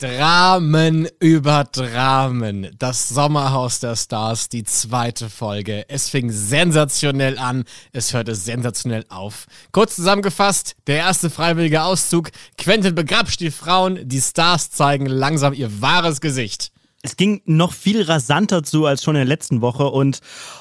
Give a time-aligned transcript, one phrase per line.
[0.00, 2.68] Dramen über Dramen.
[2.78, 5.86] Das Sommerhaus der Stars, die zweite Folge.
[5.88, 9.46] Es fing sensationell an, es hörte sensationell auf.
[9.72, 12.30] Kurz zusammengefasst, der erste freiwillige Auszug.
[12.56, 16.70] Quentin begrapscht die Frauen, die Stars zeigen langsam ihr wahres Gesicht.
[17.02, 20.20] Es ging noch viel rasanter zu als schon in der letzten Woche und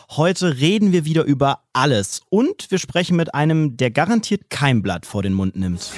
[0.09, 2.21] heute reden wir wieder über alles.
[2.29, 5.91] Und wir sprechen mit einem, der garantiert kein Blatt vor den Mund nimmt.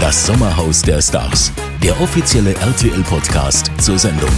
[0.00, 1.50] Das Sommerhaus der Stars,
[1.82, 4.30] der offizielle RTL-Podcast zur Sendung.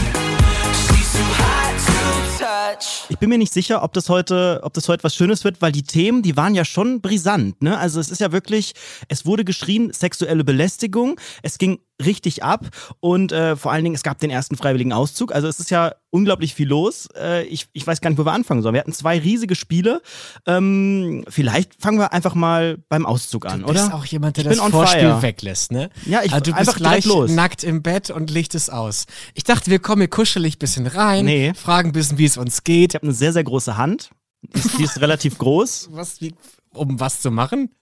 [3.09, 5.73] Ich bin mir nicht sicher, ob das heute, ob das heute was Schönes wird, weil
[5.73, 7.61] die Themen, die waren ja schon brisant.
[7.61, 7.77] Ne?
[7.77, 8.75] Also es ist ja wirklich,
[9.09, 11.19] es wurde geschrien, sexuelle Belästigung.
[11.43, 12.67] Es ging richtig ab
[13.01, 15.33] und äh, vor allen Dingen, es gab den ersten freiwilligen Auszug.
[15.35, 17.09] Also es ist ja unglaublich viel los.
[17.17, 18.75] Äh, ich, ich weiß gar nicht, wo wir anfangen sollen.
[18.75, 20.01] Wir hatten zwei riesige Spiele.
[20.47, 23.95] Ähm, vielleicht fangen wir einfach mal beim Auszug an, du bist oder?
[23.97, 25.23] auch jemand, der das Vorspiel fire.
[25.23, 25.91] weglässt, ne?
[26.07, 27.31] Ja, ich- also du einfach bist gleich los.
[27.33, 29.07] nackt im Bett und licht es aus.
[29.35, 31.53] Ich dachte, wir kommen hier kuschelig bisschen rein, Nee.
[31.55, 32.93] fragen ein bisschen, wie es uns geht.
[32.93, 34.11] Ich habe eine sehr, sehr große Hand.
[34.43, 35.89] Die ist, die ist relativ groß.
[35.93, 36.33] Was, wie,
[36.73, 37.75] um was zu machen?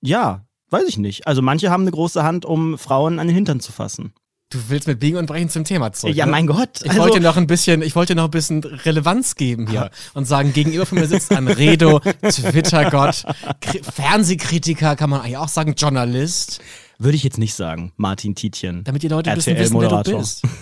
[0.00, 1.26] Ja, weiß ich nicht.
[1.26, 4.12] Also manche haben eine große Hand, um Frauen an den Hintern zu fassen.
[4.50, 6.16] Du willst mit Biegen und Brechen zum Thema zurück.
[6.16, 6.32] Ja, ne?
[6.32, 6.80] mein Gott.
[6.82, 10.24] Ich also, wollte noch ein bisschen, ich wollte noch ein bisschen Relevanz geben hier und
[10.24, 13.24] sagen, gegenüber von mir sitzt ein Redo, Twitter-Gott,
[13.60, 16.60] Kri- Fernsehkritiker, kann man eigentlich auch sagen, Journalist,
[16.98, 18.84] würde ich jetzt nicht sagen, Martin Tietjen.
[18.84, 20.42] damit die Leute bisschen wissen, wer du bist.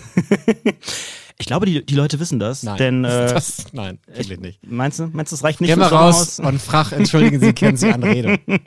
[1.39, 2.63] Ich glaube, die, die Leute wissen das.
[2.63, 4.59] Nein, Denn, äh, das, nein, wirklich nicht.
[4.65, 7.53] meinst du, meinst du, das reicht nicht Geh fürs mal raus und frag, entschuldigen Sie,
[7.53, 8.39] kennen Sie eine Rede.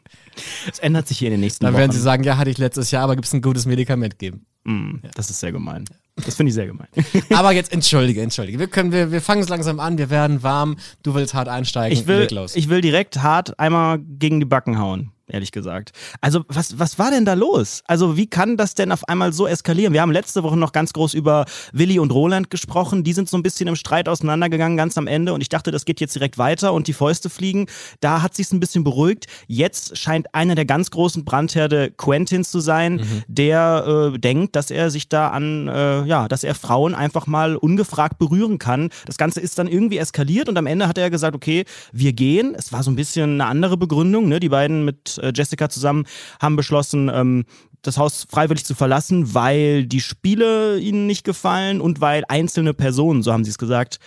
[0.71, 1.81] Es ändert sich hier in den nächsten Dann Wochen.
[1.81, 4.47] werden Sie sagen, ja, hatte ich letztes Jahr, aber gibt es ein gutes Medikament geben.
[4.65, 5.85] Mm, Das ist sehr gemein.
[6.25, 6.87] Das finde ich sehr gemein.
[7.35, 8.59] Aber jetzt entschuldige, entschuldige.
[8.59, 11.98] Wir können, wir, wir fangen es langsam an, wir werden warm, du willst hart einsteigen,
[11.98, 15.92] Ich will, ich will direkt hart einmal gegen die Backen hauen, ehrlich gesagt.
[16.20, 17.83] Also, was, was war denn da los?
[17.86, 19.92] Also, wie kann das denn auf einmal so eskalieren?
[19.92, 23.05] Wir haben letzte Woche noch ganz groß über Willi und Roland gesprochen.
[23.05, 25.33] Die sind so ein bisschen im Streit auseinandergegangen, ganz am Ende.
[25.33, 27.67] Und ich dachte, das geht jetzt direkt weiter und die Fäuste fliegen.
[28.01, 29.27] Da hat sich's ein bisschen beruhigt.
[29.46, 34.91] Jetzt scheint einer der ganz großen Brandherde Quentin zu sein, der äh, denkt, dass er
[34.91, 38.91] sich da an, äh, ja, dass er Frauen einfach mal ungefragt berühren kann.
[39.07, 42.55] Das Ganze ist dann irgendwie eskaliert und am Ende hat er gesagt, okay, wir gehen.
[42.57, 44.29] Es war so ein bisschen eine andere Begründung.
[44.29, 44.41] Ne?
[44.41, 46.05] Die beiden mit äh, Jessica zusammen
[46.41, 47.45] haben beschlossen, ähm,
[47.83, 53.23] das Haus freiwillig zu verlassen, weil die Spiele ihnen nicht gefallen und weil einzelne Personen,
[53.23, 53.98] so haben sie es gesagt,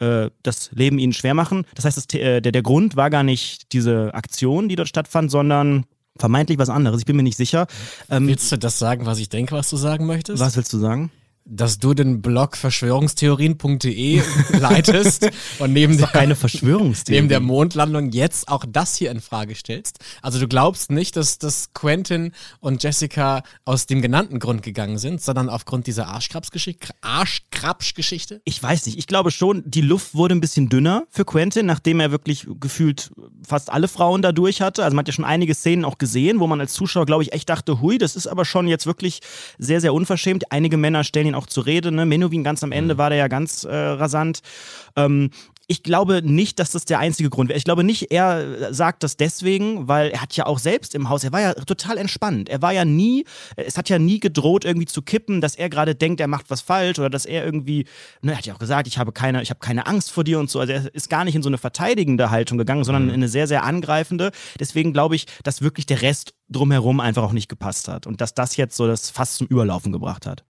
[0.00, 1.64] äh, das Leben ihnen schwer machen.
[1.74, 5.30] Das heißt, das, äh, der, der Grund war gar nicht diese Aktion, die dort stattfand,
[5.30, 5.84] sondern
[6.18, 7.00] vermeintlich was anderes.
[7.00, 7.66] Ich bin mir nicht sicher.
[8.10, 10.40] Ähm, Willst du das sagen, was ich denke, was du sagen möchtest?
[10.40, 11.10] was willst du sagen?
[11.44, 14.22] Dass du den Blog verschwörungstheorien.de
[14.58, 17.18] leitest und neben der, Keine Verschwörungstheorie.
[17.18, 19.98] neben der Mondlandung jetzt auch das hier in Frage stellst.
[20.22, 25.20] Also du glaubst nicht, dass, dass Quentin und Jessica aus dem genannten Grund gegangen sind,
[25.20, 28.40] sondern aufgrund dieser Arschkrabsgeschichte, Arschkrabsch-Geschichte?
[28.44, 28.98] Ich weiß nicht.
[28.98, 33.10] Ich glaube schon, die Luft wurde ein bisschen dünner für Quentin, nachdem er wirklich gefühlt
[33.46, 34.84] fast alle Frauen da durch hatte.
[34.84, 37.32] Also man hat ja schon einige Szenen auch gesehen, wo man als Zuschauer, glaube ich,
[37.32, 39.20] echt dachte, hui, das ist aber schon jetzt wirklich
[39.58, 40.50] sehr, sehr unverschämt.
[40.52, 41.92] Einige Männer stellen ihn auch zur Rede.
[41.92, 42.06] Ne?
[42.06, 44.40] Menowin ganz am Ende war der ja ganz äh, rasant.
[44.96, 45.30] Ähm,
[45.72, 47.56] ich glaube nicht, dass das der einzige Grund wäre.
[47.56, 51.24] Ich glaube nicht, er sagt das deswegen, weil er hat ja auch selbst im Haus,
[51.24, 52.48] er war ja total entspannt.
[52.48, 53.24] Er war ja nie,
[53.56, 56.60] es hat ja nie gedroht, irgendwie zu kippen, dass er gerade denkt, er macht was
[56.60, 57.86] falsch oder dass er irgendwie,
[58.22, 60.40] ne, er hat ja auch gesagt, ich habe keine, ich habe keine Angst vor dir
[60.40, 60.60] und so.
[60.60, 63.46] Also er ist gar nicht in so eine verteidigende Haltung gegangen, sondern in eine sehr,
[63.46, 64.30] sehr angreifende.
[64.58, 68.34] Deswegen glaube ich, dass wirklich der Rest drumherum einfach auch nicht gepasst hat und dass
[68.34, 70.44] das jetzt so das fast zum Überlaufen gebracht hat.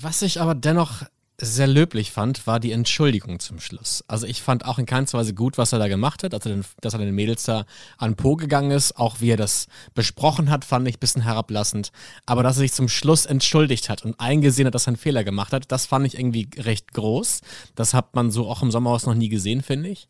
[0.00, 1.02] Was ich aber dennoch
[1.40, 4.04] sehr löblich fand, war die Entschuldigung zum Schluss.
[4.06, 6.94] Also ich fand auch in keinster Weise gut, was er da gemacht hat, also dass
[6.94, 7.64] er den Mädels da
[7.96, 11.90] an Po gegangen ist, auch wie er das besprochen hat, fand ich ein bisschen herablassend.
[12.26, 15.24] Aber dass er sich zum Schluss entschuldigt hat und eingesehen hat, dass er einen Fehler
[15.24, 17.40] gemacht hat, das fand ich irgendwie recht groß.
[17.74, 20.08] Das hat man so auch im Sommerhaus noch nie gesehen, finde ich.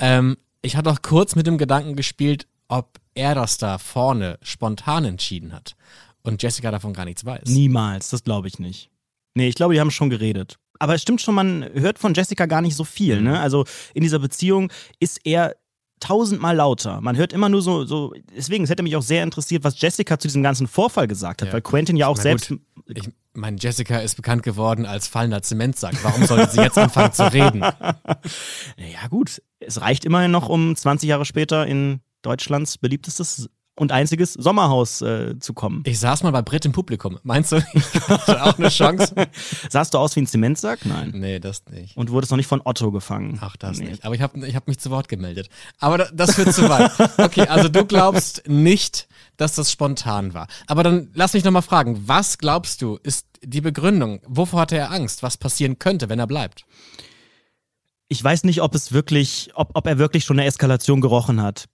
[0.00, 5.04] Ähm, ich hatte auch kurz mit dem Gedanken gespielt, ob er das da vorne spontan
[5.04, 5.76] entschieden hat
[6.22, 7.48] und Jessica davon gar nichts weiß.
[7.48, 8.90] Niemals, das glaube ich nicht.
[9.34, 10.56] Nee, ich glaube, die haben schon geredet.
[10.80, 13.20] Aber es stimmt schon, man hört von Jessica gar nicht so viel.
[13.20, 13.38] Ne?
[13.40, 13.64] Also
[13.94, 14.70] in dieser Beziehung
[15.00, 15.56] ist er
[16.00, 17.00] tausendmal lauter.
[17.00, 20.16] Man hört immer nur so, so, deswegen, es hätte mich auch sehr interessiert, was Jessica
[20.18, 21.52] zu diesem ganzen Vorfall gesagt hat, Ja.
[21.54, 22.48] weil Quentin ja auch selbst.
[22.50, 25.96] gut, Ich meine, Jessica ist bekannt geworden als fallender Zementsack.
[26.04, 27.64] Warum sollte sie jetzt anfangen zu reden?
[28.76, 29.42] Ja, gut.
[29.60, 33.48] Es reicht immerhin noch, um 20 Jahre später in Deutschlands beliebtestes
[33.78, 35.82] und einziges Sommerhaus äh, zu kommen.
[35.86, 37.18] Ich saß mal bei Brit im Publikum.
[37.22, 39.14] Meinst du, ich hatte auch eine Chance?
[39.70, 40.84] Sahst du aus wie ein Zementsack?
[40.84, 41.12] Nein.
[41.14, 41.96] Nee, das nicht.
[41.96, 43.38] Und wurdest noch nicht von Otto gefangen?
[43.42, 43.90] Auch das Nee.
[43.90, 44.04] nicht.
[44.04, 45.48] Aber ich habe ich hab mich zu Wort gemeldet.
[45.78, 46.90] Aber da- das führt zu weit.
[47.18, 50.48] Okay, also du glaubst nicht, dass das spontan war.
[50.66, 54.20] Aber dann lass mich nochmal fragen, was glaubst du, ist die Begründung?
[54.26, 55.22] Wovor hatte er Angst?
[55.22, 56.64] Was passieren könnte, wenn er bleibt?
[58.08, 61.66] Ich weiß nicht, ob es wirklich, ob, ob er wirklich schon eine Eskalation gerochen hat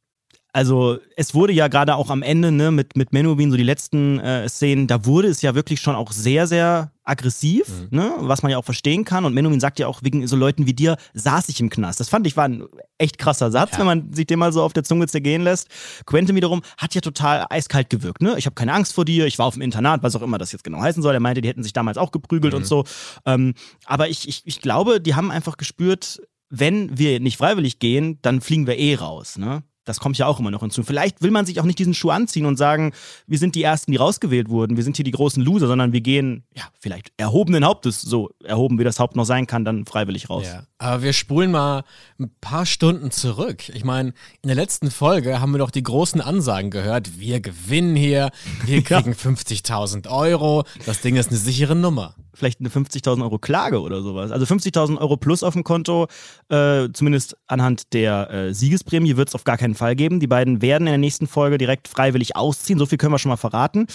[0.55, 4.21] also es wurde ja gerade auch am Ende ne, mit, mit Menowin, so die letzten
[4.21, 7.99] äh, Szenen, da wurde es ja wirklich schon auch sehr, sehr aggressiv, mhm.
[7.99, 9.25] ne, was man ja auch verstehen kann.
[9.25, 11.99] Und Menowin sagt ja auch, wegen so Leuten wie dir saß ich im Knast.
[11.99, 12.67] Das fand ich war ein
[12.99, 13.79] echt krasser Satz, ja.
[13.81, 15.67] wenn man sich den mal so auf der Zunge zergehen lässt.
[16.06, 18.23] Quentin wiederum hat ja total eiskalt gewirkt.
[18.23, 18.37] Ne?
[18.39, 20.53] Ich habe keine Angst vor dir, ich war auf dem Internat, was auch immer das
[20.53, 21.15] jetzt genau heißen soll.
[21.15, 22.59] Er meinte, die hätten sich damals auch geprügelt mhm.
[22.59, 22.85] und so.
[23.27, 23.55] Ähm,
[23.87, 28.41] aber ich, ich, ich glaube, die haben einfach gespürt, wenn wir nicht freiwillig gehen, dann
[28.41, 29.37] fliegen wir eh raus.
[29.37, 29.65] Ne?
[29.85, 30.83] Das kommt ja auch immer noch hinzu.
[30.83, 32.93] Vielleicht will man sich auch nicht diesen Schuh anziehen und sagen,
[33.27, 36.01] wir sind die Ersten, die rausgewählt wurden, wir sind hier die großen Loser, sondern wir
[36.01, 40.31] gehen, ja, vielleicht erhobenen Hauptes, so erhoben wie das Haupt noch sein kann, dann freiwillig
[40.31, 40.47] raus.
[40.47, 41.85] Ja, aber wir spulen mal
[42.19, 43.69] ein paar Stunden zurück.
[43.69, 47.97] Ich meine, in der letzten Folge haben wir doch die großen Ansagen gehört, wir gewinnen
[47.97, 48.31] hier,
[48.65, 49.31] wir kriegen ja.
[49.31, 54.31] 50.000 Euro, das Ding ist eine sichere Nummer vielleicht eine 50.000 Euro Klage oder sowas.
[54.31, 56.09] Also 50.000 Euro plus auf dem Konto,
[56.49, 60.21] äh, zumindest anhand der äh, Siegesprämie, wird es auf gar keinen Fall geben.
[60.21, 62.79] Die beiden werden in der nächsten Folge direkt freiwillig ausziehen.
[62.79, 63.87] So viel können wir schon mal verraten.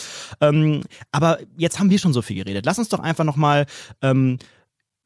[0.41, 0.81] Ähm,
[1.11, 2.65] aber jetzt haben wir schon so viel geredet.
[2.65, 3.65] Lass uns doch einfach nochmal
[4.01, 4.39] ähm,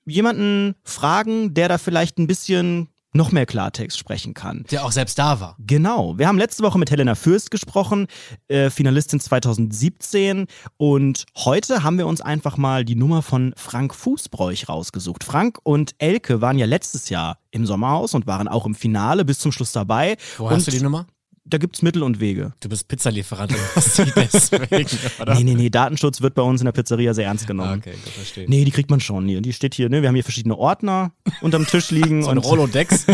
[0.05, 4.65] jemanden fragen, der da vielleicht ein bisschen noch mehr Klartext sprechen kann.
[4.71, 5.55] Der auch selbst da war.
[5.59, 6.17] Genau.
[6.17, 8.07] Wir haben letzte Woche mit Helena Fürst gesprochen,
[8.47, 10.47] äh, Finalistin 2017.
[10.77, 15.23] Und heute haben wir uns einfach mal die Nummer von Frank Fußbräuch rausgesucht.
[15.23, 19.39] Frank und Elke waren ja letztes Jahr im Sommerhaus und waren auch im Finale bis
[19.39, 20.17] zum Schluss dabei.
[20.37, 21.05] Wo und hast du die Nummer?
[21.45, 22.53] Da gibt es Mittel und Wege.
[22.61, 24.87] Du bist Pizzalieferant deswegen,
[25.21, 25.35] oder?
[25.35, 27.79] Nee, nee, nee, Datenschutz wird bei uns in der Pizzeria sehr ernst genommen.
[27.79, 28.49] Okay, gut, verstehe.
[28.49, 29.27] Nee, die kriegt man schon.
[29.27, 30.01] Die steht hier, ne?
[30.01, 31.11] Wir haben hier verschiedene Ordner
[31.41, 32.23] unterm Tisch liegen.
[32.23, 33.05] so ein Rolodex.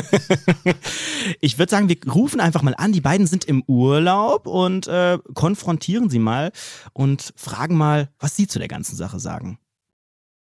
[1.42, 2.92] ich würde sagen, wir rufen einfach mal an.
[2.92, 6.52] Die beiden sind im Urlaub und äh, konfrontieren sie mal
[6.94, 9.58] und fragen mal, was sie zu der ganzen Sache sagen.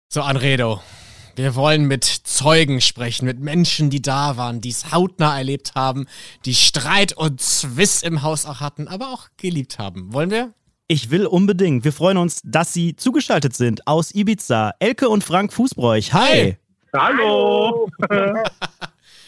[0.08, 0.80] So, Anredo,
[1.36, 6.06] wir wollen mit Zeugen sprechen, mit Menschen, die da waren, die es hautnah erlebt haben,
[6.44, 10.12] die Streit und Zwist im Haus auch hatten, aber auch geliebt haben.
[10.12, 10.52] Wollen wir?
[10.86, 11.84] Ich will unbedingt.
[11.84, 14.74] Wir freuen uns, dass Sie zugeschaltet sind aus Ibiza.
[14.78, 16.12] Elke und Frank Fußbräuch.
[16.12, 16.56] Hi.
[16.94, 17.88] Hallo.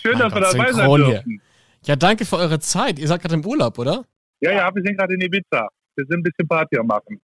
[0.02, 1.42] Schön, dass wir dabei sein dürfen.
[1.84, 2.98] Ja, danke für eure Zeit.
[2.98, 4.04] Ihr seid gerade im Urlaub, oder?
[4.40, 5.68] Ja, ja, wir sind gerade in Ibiza.
[5.96, 7.20] Wir sind ein bisschen Party am machen.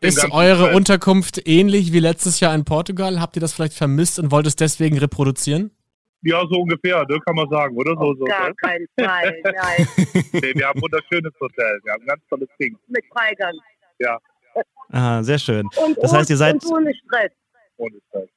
[0.00, 0.74] Ist eure Zeit.
[0.74, 3.20] Unterkunft ähnlich wie letztes Jahr in Portugal?
[3.20, 5.70] Habt ihr das vielleicht vermisst und wollt es deswegen reproduzieren?
[6.22, 7.92] Ja, so ungefähr, ne, kann man sagen, oder?
[7.98, 9.88] Auf so, gar so, keinen Fall, nein.
[10.32, 12.76] nee, wir haben ein wunderschönes Hotel, wir haben ein ganz tolles Ding.
[12.88, 13.54] Mit Freigang.
[13.98, 14.18] Ja.
[14.90, 15.66] Aha, sehr schön.
[15.76, 16.62] Und, das heißt, ihr seid...
[16.62, 17.32] Und ohne Stress.
[17.78, 18.28] Ohne Stress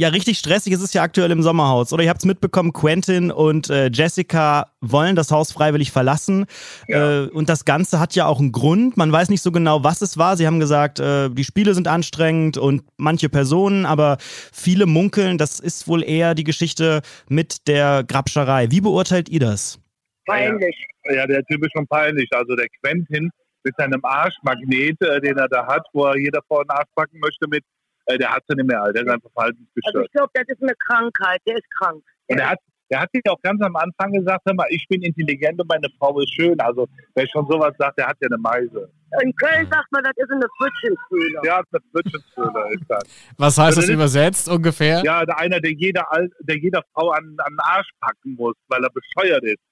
[0.00, 1.92] ja, richtig stressig ist es ja aktuell im Sommerhaus.
[1.92, 6.46] Oder ihr habt es mitbekommen, Quentin und äh, Jessica wollen das Haus freiwillig verlassen.
[6.86, 7.24] Ja.
[7.24, 8.96] Äh, und das Ganze hat ja auch einen Grund.
[8.96, 10.36] Man weiß nicht so genau, was es war.
[10.36, 15.58] Sie haben gesagt, äh, die Spiele sind anstrengend und manche Personen, aber viele munkeln, das
[15.58, 18.70] ist wohl eher die Geschichte mit der Grabscherei.
[18.70, 19.80] Wie beurteilt ihr das?
[20.26, 20.76] Peinlich.
[21.06, 22.28] Ja, ja der Typ ist schon peinlich.
[22.30, 23.30] Also der Quentin
[23.64, 27.18] mit seinem Arschmagnet, äh, den er da hat, wo er jeder vor den Arsch packen
[27.18, 27.64] möchte mit
[28.08, 29.94] äh, der hat sie nicht mehr, der ist einfach verhaltensgestört.
[29.94, 32.02] Also ich glaube, das ist eine Krankheit, der ist krank.
[32.28, 32.58] Und er hat,
[32.90, 35.88] der hat sich auch ganz am Anfang gesagt, hör mal, ich bin intelligent und meine
[35.98, 36.58] Frau ist schön.
[36.60, 38.90] Also wer schon sowas sagt, der hat ja eine Meise.
[39.22, 41.42] In Köln sagt man, das ist eine Pfötchenfühler.
[41.44, 43.04] Ja, eine Pfötchenfühler ist das.
[43.36, 45.02] Was heißt also das übersetzt ungefähr?
[45.04, 46.06] Ja, einer, der jeder,
[46.40, 49.62] der jeder Frau an, an den Arsch packen muss, weil er bescheuert ist.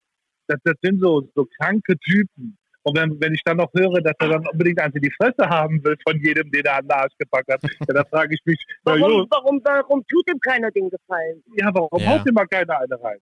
[0.49, 2.57] Das, das sind so, so kranke Typen.
[2.87, 5.51] Und wenn, wenn ich dann noch höre, dass er dann unbedingt eins in die Fresse
[5.51, 8.41] haben will von jedem, den er an den Arsch gepackt hat, ja, dann frage ich
[8.45, 11.43] mich, warum, warum, warum tut ihm keiner den Gefallen?
[11.57, 12.11] Ja, warum ja.
[12.11, 13.19] haut ihm mal keiner eine rein?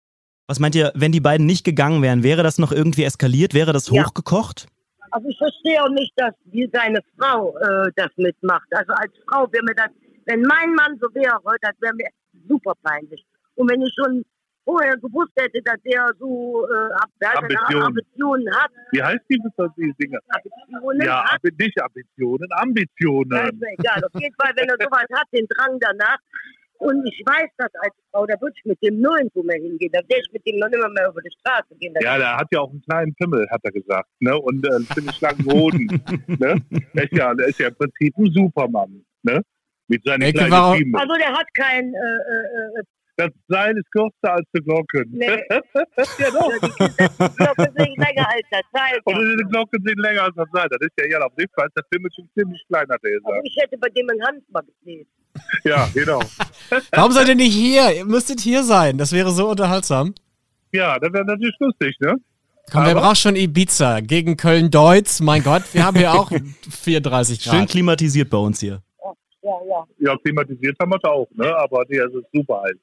[0.47, 3.53] Was meint ihr, wenn die beiden nicht gegangen wären, wäre das noch irgendwie eskaliert?
[3.53, 4.03] Wäre das ja.
[4.03, 4.65] hochgekocht?
[5.11, 8.67] Also ich verstehe auch nicht, dass wie seine Frau äh, das mitmacht.
[8.71, 9.89] Also als Frau wäre mir das,
[10.25, 12.07] wenn mein Mann so wäre, das wäre mir
[12.47, 13.23] super peinlich.
[13.53, 14.23] Und wenn ich schon
[14.65, 17.83] vorher gewusst hätte, dass der so äh, Ambitionen.
[17.83, 18.71] Ambitionen hat.
[18.91, 19.39] Wie heißt die,
[19.77, 20.19] die Dinge?
[20.29, 21.01] Ambitionen?
[21.01, 21.43] Ja, hat.
[21.43, 23.31] nicht Ambitionen, Ambitionen.
[23.31, 24.03] Ja, ist mir egal.
[24.03, 26.17] Auf jeden Fall, wenn er sowas hat, den Drang danach.
[26.81, 29.91] Und ich weiß das als Frau, da würde ich mit dem nirgendwo mehr hingehen.
[29.93, 31.93] Da würde ich mit dem noch immer mehr über die Straße gehen.
[32.01, 34.09] Ja, der hat ja auch einen kleinen Pimmel, hat er gesagt.
[34.19, 34.35] Ne?
[34.35, 35.85] Und äh, einen ziemlich langen Hoden.
[36.27, 36.59] ne?
[36.95, 39.05] der, ist ja, der ist ja im Prinzip ein Supermann.
[39.21, 39.41] Ne?
[39.89, 40.51] Mit seinen Ecke kleinen
[40.93, 42.83] war, Also der hat kein äh, äh, äh
[43.17, 45.05] das Seil ist kürzer als die Glocken.
[45.11, 45.25] Nee.
[45.27, 46.51] ja, doch.
[46.53, 48.99] Die Glocken sind länger als das Seil.
[49.05, 50.67] Oder die Glocken sind länger als das Seil.
[50.69, 51.67] Das ist ja ja auf jeden Fall.
[51.75, 53.41] Der Film ist schon ziemlich klein, hat er gesagt.
[53.43, 55.05] Ich hätte bei dem ein Handball gesehen.
[55.63, 56.19] Ja, genau.
[56.91, 57.93] Warum seid ihr nicht hier?
[57.95, 58.97] Ihr müsstet hier sein.
[58.97, 60.13] Das wäre so unterhaltsam.
[60.71, 62.15] Ja, das wäre natürlich lustig, ne?
[62.71, 65.19] Komm, wer braucht schon Ibiza gegen Köln-Deutz?
[65.19, 66.31] Mein Gott, wir haben hier auch
[66.83, 67.69] 34 Schön Grad.
[67.69, 68.81] klimatisiert bei uns hier.
[69.43, 69.83] Ja, ja.
[69.99, 71.53] Ja, klimatisiert haben wir es auch, ne?
[71.57, 72.77] aber die ist super heiß.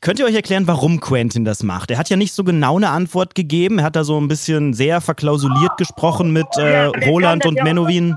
[0.00, 1.90] Könnt ihr euch erklären, warum Quentin das macht?
[1.90, 3.80] Er hat ja nicht so genau eine Antwort gegeben.
[3.80, 7.62] Er hat da so ein bisschen sehr verklausuliert gesprochen mit äh, Roland und.
[7.62, 8.16] Menowin.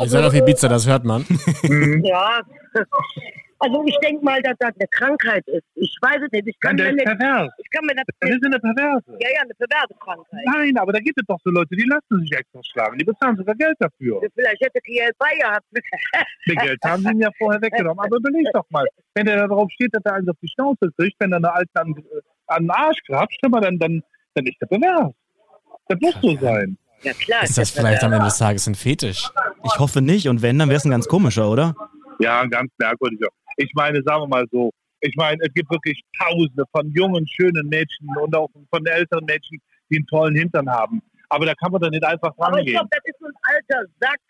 [0.00, 1.24] Ihr seid auf Ibiza, das hört man.
[2.04, 2.40] Ja.
[3.62, 5.62] Also ich denke mal, dass das eine Krankheit ist.
[5.76, 6.48] Ich weiß es nicht.
[6.48, 7.52] Ich kann, Nein, der mir ist nicht, pervers.
[7.58, 9.18] ich kann mir das Das ist eine Perverse.
[9.20, 10.44] Ja, ja, eine perverse Krankheit.
[10.52, 12.98] Nein, aber da gibt es doch so Leute, die lassen sich extra schlagen.
[12.98, 14.20] Die bezahlen sogar Geld dafür.
[14.34, 15.66] Vielleicht hätte Kiel bei gehabt.
[16.44, 18.04] Das Geld haben sie ihm ja vorher weggenommen.
[18.04, 20.90] Aber überleg doch mal, wenn der da drauf steht, dass er eins auf die Schnauze
[20.96, 21.94] kriegt, wenn er eine Alte an,
[22.48, 24.02] an den Arsch mal, dann, dann,
[24.34, 25.12] dann ist der pervers.
[25.86, 26.76] Das muss so sein.
[27.02, 27.44] Ja klar.
[27.44, 29.30] Ist das vielleicht am Ende des Tages ein Fetisch?
[29.64, 30.28] Ich hoffe nicht.
[30.28, 31.74] Und wenn, dann wäre es ein ganz komischer, oder?
[32.18, 33.28] Ja, ein ganz merkwürdiger.
[33.56, 37.68] Ich meine, sagen wir mal so, ich meine, es gibt wirklich Tausende von jungen, schönen
[37.68, 39.58] Mädchen und auch von älteren Mädchen,
[39.90, 41.02] die einen tollen Hintern haben.
[41.28, 42.74] Aber da kann man doch nicht einfach Aber ich rangehen.
[42.74, 44.20] glaube, das ist so ein alter Sack.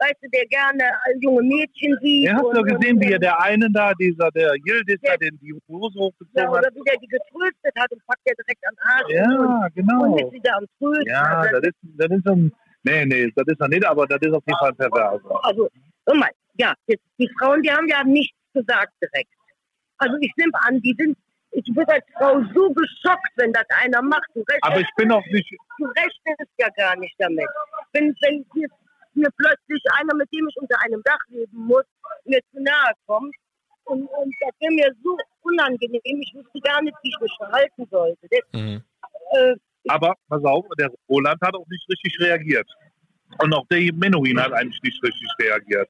[0.00, 0.84] Weißt du, der gerne
[1.20, 2.24] junge Mädchen sieht.
[2.26, 5.36] Ihr habt und- doch gesehen, wie er der einen da, dieser, der Yildiz, da den
[5.40, 6.50] die Hose Ja, hochgezogen hat.
[6.50, 9.10] oder wie der die getröstet hat und packt der direkt am Arsch.
[9.10, 10.16] Ja, und, und genau.
[10.16, 11.06] ist wieder am Trösten.
[11.06, 12.52] Ja, also, das ist, das ist ein,
[12.84, 15.20] nee, nee, das ist er nicht, aber das ist auf jeden Fall pervers.
[15.42, 15.68] also,
[16.06, 19.32] hör mal, ja, jetzt, die Frauen, die haben ja nichts gesagt direkt.
[19.98, 21.16] Also ich nehme an, die sind,
[21.50, 24.28] ich bin als Frau so geschockt, wenn das einer macht.
[24.34, 27.46] Du rechnest, Aber ich bin auch nicht, du rechnest ja gar nicht damit.
[27.92, 28.74] Wenn, wenn jetzt
[29.14, 31.84] mir plötzlich einer, mit dem ich unter einem Dach leben muss,
[32.24, 33.34] mir zu nahe kommt,
[33.84, 37.86] und, und das wäre mir so unangenehm, ich wüsste gar nicht, wie ich mich verhalten
[37.90, 38.28] sollte.
[38.30, 38.82] Das, Mhm.
[39.32, 39.54] äh,
[39.88, 42.70] aber pass auf, der Roland hat auch nicht richtig reagiert.
[43.42, 45.88] Und auch der Menuhin hat eigentlich nicht richtig reagiert.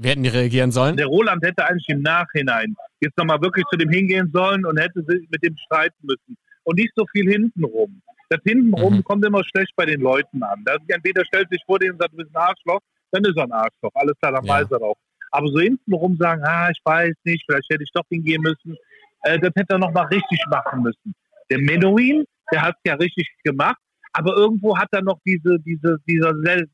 [0.00, 0.96] Wir hätten die reagieren sollen.
[0.96, 5.02] Der Roland hätte eigentlich im Nachhinein jetzt nochmal wirklich zu dem hingehen sollen und hätte
[5.06, 6.36] sich mit dem streiten müssen.
[6.64, 8.00] Und nicht so viel hintenrum.
[8.28, 9.04] Das hintenrum Mhm.
[9.04, 10.62] kommt immer schlecht bei den Leuten an.
[10.64, 13.44] Das, entweder stellt sich vor den und sagt, du bist ein Arschloch, dann ist er
[13.44, 13.90] ein Arschloch.
[13.94, 14.96] Alles klar, dann weiß er auch.
[15.30, 18.76] Aber so hintenrum sagen, ah, ich weiß nicht, vielleicht hätte ich doch hingehen müssen,
[19.24, 21.14] äh, das hätte er nochmal richtig machen müssen.
[21.50, 23.78] Der Menuhin, der hat es ja richtig gemacht,
[24.12, 26.68] aber irgendwo hat er noch diese, diese, dieser, sel-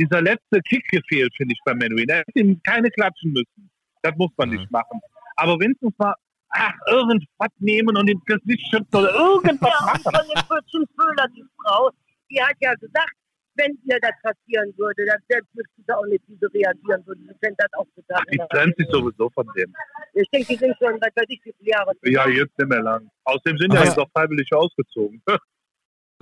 [0.00, 2.08] dieser letzte Kick gefehlt, finde ich, bei Menuhin.
[2.08, 3.70] Er hätte ihm keine klatschen müssen.
[4.02, 4.56] Das muss man Mhm.
[4.56, 5.00] nicht machen.
[5.36, 6.14] Aber wenigstens mal,
[6.50, 10.02] ach, irgendwas nehmen und ihm das Licht schützen oder irgendwas Ja, und machen.
[10.02, 11.90] von dem Pötzchen Föhler, die Frau,
[12.30, 13.12] die hat ja gesagt,
[13.56, 17.04] wenn ihr das passieren würde, dann selbst wüsste sie auch nicht, sie reagieren.
[17.06, 18.20] Sie kennt das auch total.
[18.20, 19.72] Ach, die trennt sich sowieso von dem.
[20.14, 21.92] Ich denke, die sind schon, was weiß ich, wie viele Jahre.
[22.02, 23.08] Ja, jetzt nicht mehr lang.
[23.24, 25.22] Außerdem sind ja jetzt auch freiwillig ausgezogen.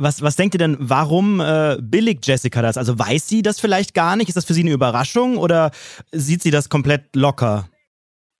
[0.02, 2.76] Was, was denkt ihr denn, warum äh, billigt Jessica das?
[2.76, 4.28] Also weiß sie das vielleicht gar nicht?
[4.28, 5.70] Ist das für sie eine Überraschung oder
[6.10, 7.68] sieht sie das komplett locker?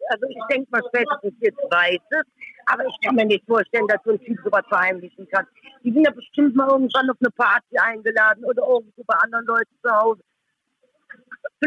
[0.09, 2.27] Also ich denke mal, spätestens jetzt weiß es.
[2.67, 5.47] Aber ich kann mir nicht vorstellen, dass so ein Typ sowas verheimlichen kann.
[5.85, 9.75] Die sind ja bestimmt mal irgendwann auf eine Party eingeladen oder irgendwo bei anderen Leuten
[9.85, 10.21] zu Hause.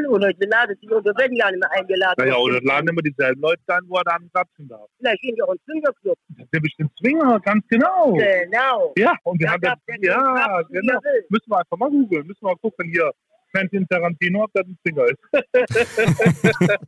[0.10, 2.16] Oder sie laden sich oder werden ja nicht mehr eingeladen.
[2.18, 4.90] Naja, oder laden immer dieselben Leute ein, wo er dann klatschen darf.
[4.98, 6.18] Vielleicht gehen die auch ins Swingerclub.
[6.30, 8.14] Das ist nämlich den Zwinger, ganz genau.
[8.14, 8.94] Genau.
[8.98, 10.94] Ja, und wir Da haben das, ja, genau.
[11.02, 11.26] will.
[11.30, 12.28] Müssen wir einfach mal googeln.
[12.28, 13.12] Müssen wir mal gucken hier.
[13.52, 15.20] Quentin Tarantino, ob das ein Zwinger ist.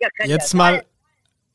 [0.00, 0.84] Ja, Jetzt ja mal, sein.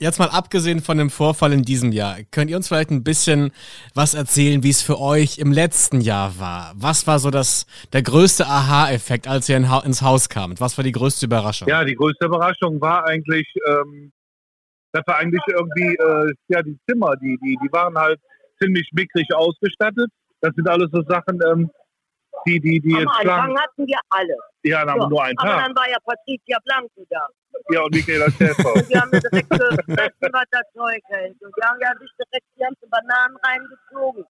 [0.04, 3.52] Jetzt mal abgesehen von dem Vorfall in diesem Jahr, könnt ihr uns vielleicht ein bisschen
[3.96, 6.74] was erzählen, wie es für euch im letzten Jahr war?
[6.76, 10.62] Was war so das, der größte Aha-Effekt, als ihr in, ins Haus kamt?
[10.62, 11.68] Was war die größte Überraschung?
[11.68, 14.12] Ja, die größte Überraschung war eigentlich, ähm,
[14.92, 18.20] dass wir eigentlich irgendwie, äh, ja, die Zimmer, die, die, die waren halt
[18.62, 20.12] ziemlich mickrig ausgestattet.
[20.42, 21.72] Das sind alles so Sachen, ähm,
[22.46, 24.36] die, die, die Am jetzt Anfang lang, hatten wir alle.
[24.64, 25.66] Ja, aber So, nur einen aber Tag.
[25.66, 27.28] dann war ja Patricia Blanco da.
[27.70, 28.74] Ja, und Michaela Schäfer.
[28.76, 31.36] Und die haben mir direkt gefressen, was das Zeug hält.
[31.42, 34.26] Und die haben ja sich direkt die ganzen Bananen reingezogen.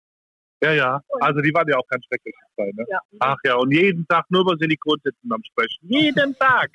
[0.61, 1.01] ja, ja.
[1.21, 2.85] Also die waren ja auch ganz schrecklich ne?
[2.89, 2.99] Ja.
[3.19, 5.79] Ach ja, und jeden Tag nur über Silikonsitzen am Sprechen.
[5.87, 6.69] Jeden Tag.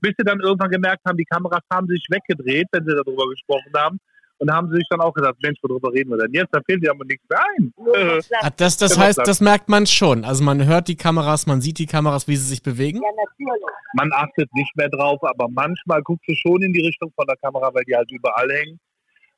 [0.00, 3.72] Bis sie dann irgendwann gemerkt haben, die Kameras haben sich weggedreht, wenn sie darüber gesprochen
[3.76, 3.98] haben.
[4.38, 6.48] Und da haben sie sich dann auch gesagt, Mensch, worüber reden wir denn jetzt?
[6.52, 7.72] Da fehlt ja aber nichts mehr ein.
[7.94, 8.22] Äh.
[8.40, 10.24] Ah, Das, das heißt, das merkt man schon.
[10.24, 13.00] Also man hört die Kameras, man sieht die Kameras, wie sie sich bewegen.
[13.02, 13.62] Ja, natürlich.
[13.94, 17.36] man achtet nicht mehr drauf, aber manchmal guckst du schon in die Richtung von der
[17.36, 18.80] Kamera, weil die halt überall hängen.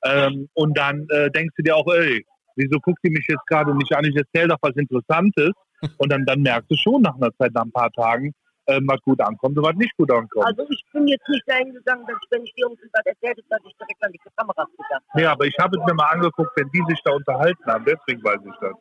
[0.04, 2.24] Ähm, und dann äh, denkst du dir auch, ey,
[2.56, 4.04] wieso guckt die mich jetzt gerade nicht an?
[4.04, 5.50] Ich erzähle doch was Interessantes.
[5.98, 8.32] Und dann, dann merkst du schon nach einer Zeit, nach ein paar Tagen,
[8.68, 10.46] ähm, was gut ankommt und was nicht gut ankommt.
[10.46, 13.48] Also ich bin jetzt nicht dahin gegangen, dass ich, wenn ich dir irgendwas erzählt habe,
[13.48, 15.22] dass ich direkt an die Kameras gedacht habe.
[15.22, 18.22] Ja, aber ich habe es mir mal angeguckt, wenn die sich da unterhalten haben, deswegen
[18.22, 18.74] weiß ich das.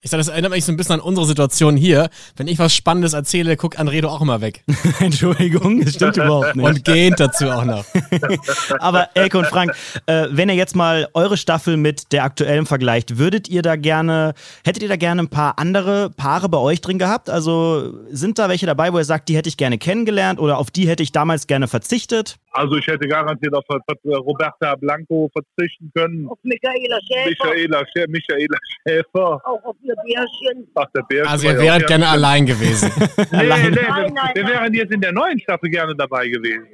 [0.00, 2.08] Ich sag, das erinnert mich so ein bisschen an unsere Situation hier.
[2.36, 4.62] Wenn ich was Spannendes erzähle, guckt Anredo auch immer weg.
[5.00, 6.64] Entschuldigung, das stimmt überhaupt nicht.
[6.64, 7.84] Und gähnt dazu auch noch.
[8.78, 9.72] Aber Elke und Frank,
[10.06, 14.34] äh, wenn ihr jetzt mal eure Staffel mit der aktuellen vergleicht, würdet ihr da gerne,
[14.64, 17.28] hättet ihr da gerne ein paar andere Paare bei euch drin gehabt?
[17.28, 20.70] Also sind da welche dabei, wo ihr sagt, die hätte ich gerne kennengelernt oder auf
[20.70, 22.38] die hätte ich damals gerne verzichtet?
[22.52, 23.64] Also ich hätte garantiert auf
[24.04, 26.26] Roberta Blanco verzichten können.
[26.28, 27.28] Auf Michaela Schäfer.
[27.28, 29.40] Michaela, Schä Michaela Schäfer.
[29.44, 30.68] Auch auf ihr Bärchen.
[30.74, 32.90] Ach, der Bär Also ihr wäret gerne allein gewesen.
[32.96, 33.74] Nee, nee, allein.
[33.74, 34.52] wir, Nein, nein, wir nein.
[34.52, 36.66] wären jetzt in der neuen Staffel gerne dabei gewesen.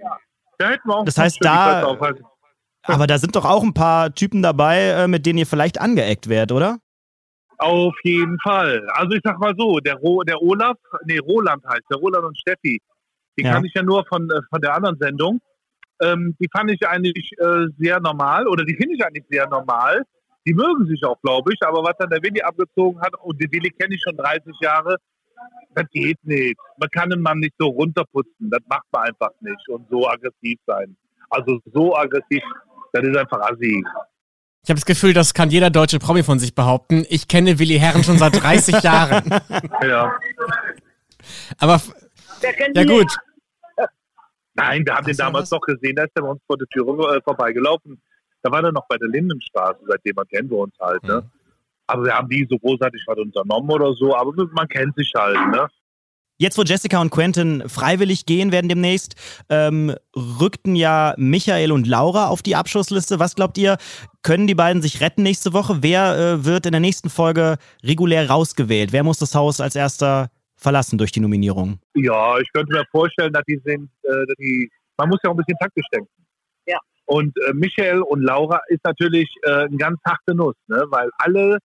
[0.59, 2.25] Da hätten wir auch Das heißt, da- aufhalten.
[2.87, 6.29] Aber da sind doch auch ein paar Typen dabei, äh, mit denen ihr vielleicht angeeckt
[6.29, 6.79] werdet, oder?
[7.57, 8.87] Auf jeden Fall.
[8.93, 12.39] Also ich sag mal so, der, Ro der Olaf, nee, Roland heißt, der Roland und
[12.39, 12.79] Steffi,
[13.39, 13.53] die Ja.
[13.55, 15.41] kann ich ja nur von, äh, von der anderen Sendung.
[16.03, 20.03] Ähm, die fand ich eigentlich äh, sehr normal oder die finde ich eigentlich sehr normal.
[20.47, 23.51] Die mögen sich auch, glaube ich, aber was dann der Willi abgezogen hat, und die
[23.51, 24.97] Willi kenne ich schon 30 Jahre,
[25.75, 26.57] das geht nicht.
[26.79, 30.59] Man kann einen Mann nicht so runterputzen, das macht man einfach nicht und so aggressiv
[30.67, 30.97] sein.
[31.31, 32.43] Also so aggressiv,
[32.93, 33.85] das ist einfach assi.
[34.63, 37.05] Ich habe das Gefühl, das kann jeder deutsche Promi von sich behaupten.
[37.09, 39.25] Ich kenne Willi Herren schon seit 30 Jahren.
[39.83, 40.15] Ja.
[41.59, 41.81] Aber
[42.75, 43.01] ja gut.
[43.01, 43.19] nicht?
[44.55, 46.87] Nein, wir haben den damals noch gesehen, da ist er bei uns vor der Tür
[47.17, 48.01] äh, vorbeigelaufen.
[48.45, 51.03] Da war er noch bei der Lindenstraße, seitdem man kennen wir uns halt.
[51.03, 51.23] Ne?
[51.23, 51.31] Mhm.
[51.87, 55.39] Aber wir haben nie so großartig was unternommen oder so, aber man kennt sich halt.
[55.51, 55.67] Ne?
[56.37, 59.15] Jetzt, wo Jessica und Quentin freiwillig gehen werden demnächst,
[59.49, 63.19] ähm, rückten ja Michael und Laura auf die Abschussliste.
[63.19, 63.79] Was glaubt ihr,
[64.23, 65.79] können die beiden sich retten nächste Woche?
[65.81, 68.93] Wer äh, wird in der nächsten Folge regulär rausgewählt?
[68.93, 71.79] Wer muss das Haus als erster verlassen durch die Nominierung?
[71.95, 75.35] Ja, ich könnte mir vorstellen, dass die sind, äh, dass die, man muss ja auch
[75.35, 76.11] ein bisschen taktisch denken.
[77.07, 80.85] Und äh, Michael und Laura ist natürlich äh, eine ganz harte Nuss, ne?
[80.89, 81.59] weil alle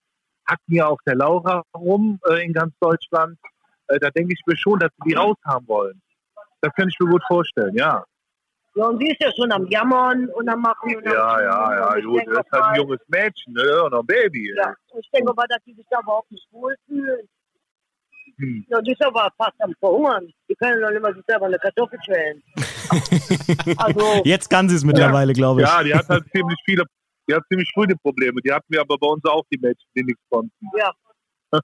[0.46, 3.38] hacken ja auf der Laura rum äh, in ganz Deutschland.
[3.88, 6.02] Äh, da denke ich mir schon, dass sie die raushaben wollen.
[6.62, 8.04] Das kann ich mir gut vorstellen, ja.
[8.76, 10.96] Ja, und sie ist ja schon am Jammern und am Machen.
[10.96, 13.84] Und am Ja, ja, ja, gut, das ist halt ein junges Mädchen, ne?
[13.84, 14.54] Und ein Baby.
[14.56, 17.28] Ja, ich denke aber, dass die sich da überhaupt nicht wohlfühlen.
[18.38, 18.66] Hm.
[18.70, 20.32] Ja, die ist aber fast am Verhungern.
[20.48, 22.42] Die können doch nicht mal sich selber eine Kartoffel schälen.
[23.78, 25.68] Also, Jetzt kann sie es mittlerweile, glaube ich.
[25.68, 26.84] Ja, die hat halt ziemlich viele,
[27.28, 28.42] die hat ziemlich frühe Probleme.
[28.42, 30.54] Die hatten wir aber bei uns auch, die Mädchen, die nichts konnten.
[30.78, 30.92] ja,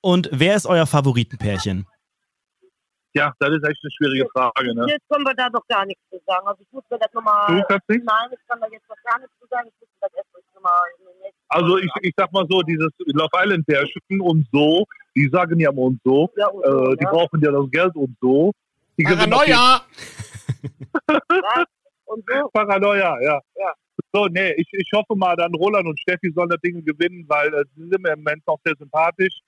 [0.00, 1.86] Und wer ist euer Favoritenpärchen?
[3.14, 4.84] Ja, das ist echt eine schwierige Frage, ne?
[4.90, 6.46] jetzt können wir da doch gar nichts zu sagen.
[6.46, 7.46] Also ich muss mir das nochmal...
[7.46, 8.04] Du kannst nicht?
[8.04, 9.68] Nein, ich kann da jetzt noch gar nichts zu sagen.
[9.68, 12.60] Ich muss mir das erst nochmal in den nächsten Also ich, ich sag mal so,
[12.60, 16.92] dieses Love Island Pärchen und so, die sagen ja immer und so, Ja, und so,
[16.92, 17.10] äh, die ja.
[17.10, 18.52] brauchen ja das Geld und so.
[18.98, 19.80] Die Paranoia!
[22.06, 22.48] Und so?
[22.52, 23.40] Paranoia, ja.
[23.56, 23.74] Ja.
[24.12, 27.52] So, nee, ich, ich hoffe mal, dann Roland und Steffi sollen das Ding gewinnen, weil
[27.52, 29.40] äh, sie sind mir im Moment noch sehr sympathisch.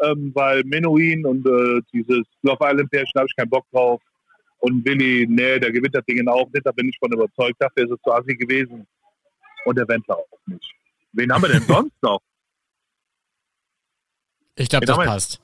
[0.00, 4.02] Ähm, weil Menuhin und äh, dieses Love Island Pärchen habe ich keinen Bock drauf.
[4.58, 7.56] Und Willi, nee, der gewinnt das Ding auch nicht, da bin ich von überzeugt.
[7.60, 8.86] Dafür ist es zu assi gewesen.
[9.64, 10.74] Und der Wendler auch nicht.
[11.12, 12.20] Wen haben wir denn sonst noch?
[14.56, 15.40] Ich glaube, das passt.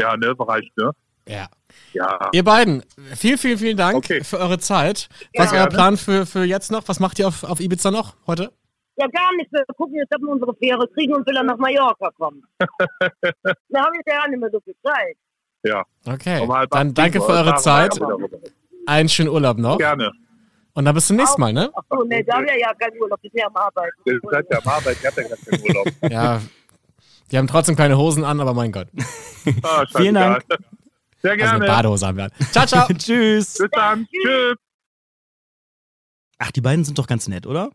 [0.00, 0.92] Ja, ne, reicht, ne?
[1.28, 1.48] Ja.
[1.92, 2.28] Ja.
[2.32, 2.82] Ihr beiden,
[3.14, 4.22] vielen, vielen, vielen Dank Okay.
[4.22, 5.08] für eure Zeit.
[5.36, 5.60] Was ist Ja.
[5.62, 6.86] euer Plan für, für jetzt noch?
[6.88, 8.52] Was macht ihr auf, auf Ibiza noch heute?
[8.98, 9.52] Ja, gar nichts.
[9.52, 12.42] Wir gucken jetzt, ob wir unsere Fähre kriegen und will er nach Mallorca kommen.
[12.58, 15.16] da habe ich ja nicht mehr so viel Zeit.
[16.06, 17.96] Okay, Um halb dann danke für wir, eure Zeit.
[17.98, 18.16] wir.
[18.86, 19.78] Einen schönen Urlaub noch.
[19.78, 20.12] Gerne.
[20.74, 21.70] Und dann bis zum nächsten Mal, ne?
[21.74, 23.18] Ach so, nee, da haben wir ja keinen Urlaub.
[23.22, 23.96] Wir sind ja am Arbeiten.
[24.04, 25.86] Ihr seid ja am Arbeiten, ihr habt ja gar keinen Urlaub.
[26.12, 26.40] Ja.
[27.32, 28.86] Die haben trotzdem keine Hosen an, aber mein Gott.
[29.62, 30.42] Ah, Vielen scheißegal.
[31.26, 31.64] Sehr Also gerne.
[31.64, 32.30] eine Badehose haben wir an.
[32.52, 32.86] Ciao, ciao.
[32.98, 33.54] Tschüss.
[33.58, 34.06] Bis dann.
[34.06, 34.56] Tschüss.
[36.38, 37.70] Ach, die beiden sind doch ganz nett, oder?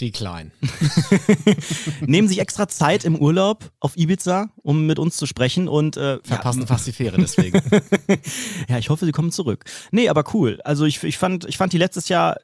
[0.00, 0.50] Die Kleinen.
[2.00, 6.18] Nehmen sich extra Zeit im Urlaub auf Ibiza, um mit uns zu sprechen und äh,
[6.24, 7.60] Verpassen fast die Fähre deswegen.
[8.68, 9.64] ja, ich hoffe, sie kommen zurück.
[9.92, 10.60] Nee, aber cool.
[10.64, 12.38] Also ich, ich, fand, ich fand die letztes Jahr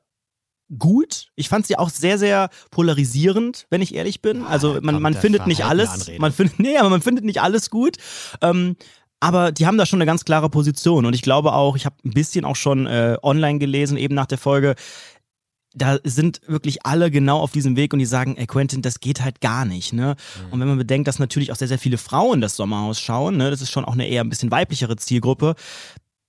[0.79, 1.29] gut.
[1.35, 4.45] Ich fand sie auch sehr, sehr polarisierend, wenn ich ehrlich bin.
[4.45, 6.09] Also man, kommt man der findet nicht alles.
[6.19, 7.97] Man findet, nee, aber man findet nicht alles gut.
[8.43, 8.77] Ähm,
[9.21, 11.07] aber die haben da schon eine ganz klare Position.
[11.07, 14.27] Und ich glaube auch, ich habe ein bisschen auch schon äh, online gelesen, eben nach
[14.27, 14.75] der Folge.
[15.75, 19.23] Da sind wirklich alle genau auf diesem Weg und die sagen, ey Quentin, das geht
[19.23, 19.93] halt gar nicht.
[19.93, 20.17] Ne?
[20.47, 20.53] Mhm.
[20.53, 23.51] Und wenn man bedenkt, dass natürlich auch sehr, sehr viele Frauen das Sommerhaus schauen, ne?
[23.51, 25.55] das ist schon auch eine eher ein bisschen weiblichere Zielgruppe,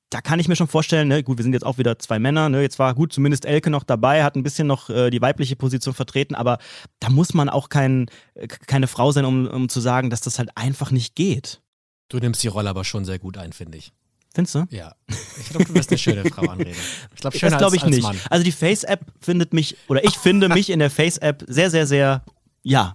[0.10, 2.50] da kann ich mir schon vorstellen, ne, gut, wir sind jetzt auch wieder zwei Männer,
[2.50, 5.56] ne, jetzt war gut, zumindest Elke noch dabei, hat ein bisschen noch äh, die weibliche
[5.56, 6.58] Position vertreten, aber
[7.00, 10.40] da muss man auch kein, äh, keine Frau sein, um, um zu sagen, dass das
[10.40, 11.62] halt einfach nicht geht.
[12.10, 13.92] Du nimmst die Rolle aber schon sehr gut ein, finde ich.
[14.34, 14.66] Findest du?
[14.70, 14.94] Ja.
[15.40, 16.72] Ich glaube, du bist eine schöne Frau, Anrede.
[17.16, 18.04] Ich glaube, schöner das glaube ich als, als nicht.
[18.04, 18.18] Mann.
[18.30, 22.24] Also die Face-App findet mich, oder ich finde mich in der Face-App sehr, sehr, sehr,
[22.64, 22.94] ja,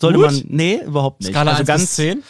[0.00, 0.26] Sollte Gut?
[0.26, 0.44] man.
[0.48, 1.30] Nee, überhaupt nicht.
[1.30, 2.22] Skala also 1 ganz bis 10?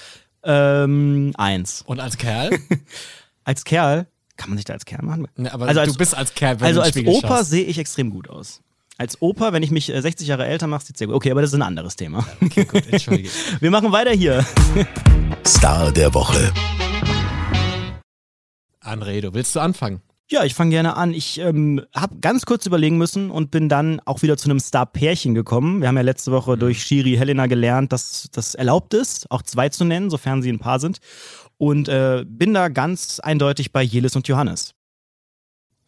[0.42, 1.82] Ähm, eins.
[1.86, 2.50] Und als Kerl?
[3.44, 5.26] Als Kerl, kann man sich da als Kerl machen?
[5.36, 8.10] Ne, aber Also als- du bist als Kerl, wenn also als Opa sehe ich extrem
[8.10, 8.60] gut aus.
[9.00, 11.16] Als Opa, wenn ich mich äh, 60 Jahre älter mache, sieht sehr gut.
[11.16, 12.26] Okay, aber das ist ein anderes Thema.
[12.44, 13.30] Okay, gut, entschuldige.
[13.60, 14.44] Wir machen weiter hier.
[15.46, 16.52] Star der Woche.
[18.80, 20.02] Anredo, willst du anfangen?
[20.28, 21.14] Ja, ich fange gerne an.
[21.14, 25.34] Ich ähm, habe ganz kurz überlegen müssen und bin dann auch wieder zu einem Star-Pärchen
[25.34, 25.80] gekommen.
[25.80, 29.70] Wir haben ja letzte Woche durch Shiri Helena gelernt, dass das erlaubt ist, auch zwei
[29.70, 30.98] zu nennen, sofern sie ein Paar sind.
[31.56, 34.74] Und äh, bin da ganz eindeutig bei Jelis und Johannes.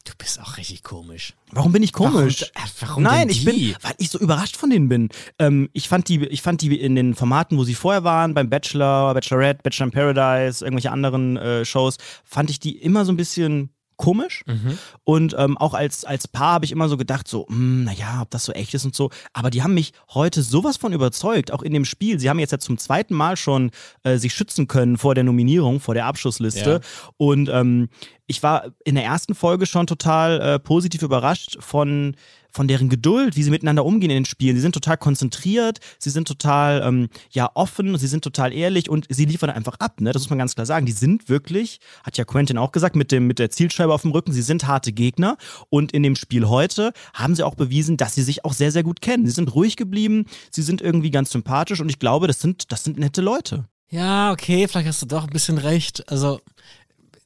[0.05, 1.35] Du bist auch richtig komisch.
[1.53, 2.51] Warum bin ich komisch?
[2.55, 5.11] Warum, äh, warum Nein, ich bin, weil ich so überrascht von denen bin.
[5.39, 8.51] Ähm, ich fand die, ich fand die in den Formaten, wo sie vorher waren, beim
[8.51, 13.17] Bachelor, Bachelorette, Bachelor in Paradise, irgendwelche anderen äh, Shows, fand ich die immer so ein
[13.17, 14.43] bisschen komisch.
[14.47, 14.79] Mhm.
[15.05, 18.31] Und ähm, auch als, als Paar habe ich immer so gedacht, so, hm, naja, ob
[18.31, 19.11] das so echt ist und so.
[19.33, 22.19] Aber die haben mich heute sowas von überzeugt, auch in dem Spiel.
[22.19, 23.71] Sie haben jetzt ja zum zweiten Mal schon
[24.03, 26.81] äh, sich schützen können vor der Nominierung, vor der Abschussliste.
[27.17, 27.89] Und ähm,
[28.27, 32.17] ich war in der ersten Folge schon total äh, positiv überrascht von
[32.53, 34.57] von deren Geduld, wie sie miteinander umgehen in den Spielen.
[34.57, 39.07] Sie sind total konzentriert, sie sind total ähm, ja offen, sie sind total ehrlich und
[39.09, 40.01] sie liefern einfach ab.
[40.01, 40.13] Ne?
[40.13, 40.87] Das muss man ganz klar sagen.
[40.87, 44.13] Die sind wirklich, hat ja Quentin auch gesagt, mit dem mit der Zielscheibe auf dem
[44.13, 44.33] Rücken.
[44.33, 45.37] Sie sind harte Gegner
[45.71, 48.83] und in dem Spiel heute haben sie auch bewiesen, dass sie sich auch sehr sehr
[48.83, 49.27] gut kennen.
[49.27, 52.85] Sie sind ruhig geblieben, sie sind irgendwie ganz sympathisch und ich glaube, das sind das
[52.85, 53.67] sind nette Leute.
[53.93, 56.11] Ja, okay, vielleicht hast du doch ein bisschen recht.
[56.11, 56.41] Also,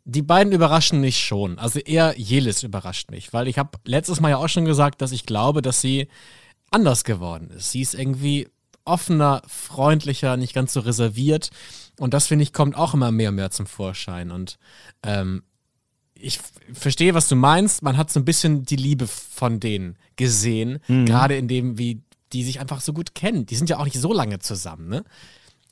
[0.09, 1.59] die beiden überraschen mich schon.
[1.59, 5.11] Also eher Jelis überrascht mich, weil ich habe letztes Mal ja auch schon gesagt, dass
[5.11, 6.07] ich glaube, dass sie
[6.71, 7.73] anders geworden ist.
[7.73, 8.49] Sie ist irgendwie
[8.85, 11.51] offener, freundlicher, nicht ganz so reserviert.
[11.99, 14.31] Und das, finde ich, kommt auch immer mehr und mehr zum Vorschein.
[14.31, 14.59] Und
[15.03, 15.43] ähm,
[16.15, 16.39] ich
[16.73, 17.83] verstehe, was du meinst.
[17.83, 22.01] Man hat so ein bisschen die Liebe von denen gesehen, gerade in dem, wie
[22.33, 23.47] die sich einfach so gut kennen.
[23.47, 25.05] Die sind ja auch nicht so lange zusammen, ne?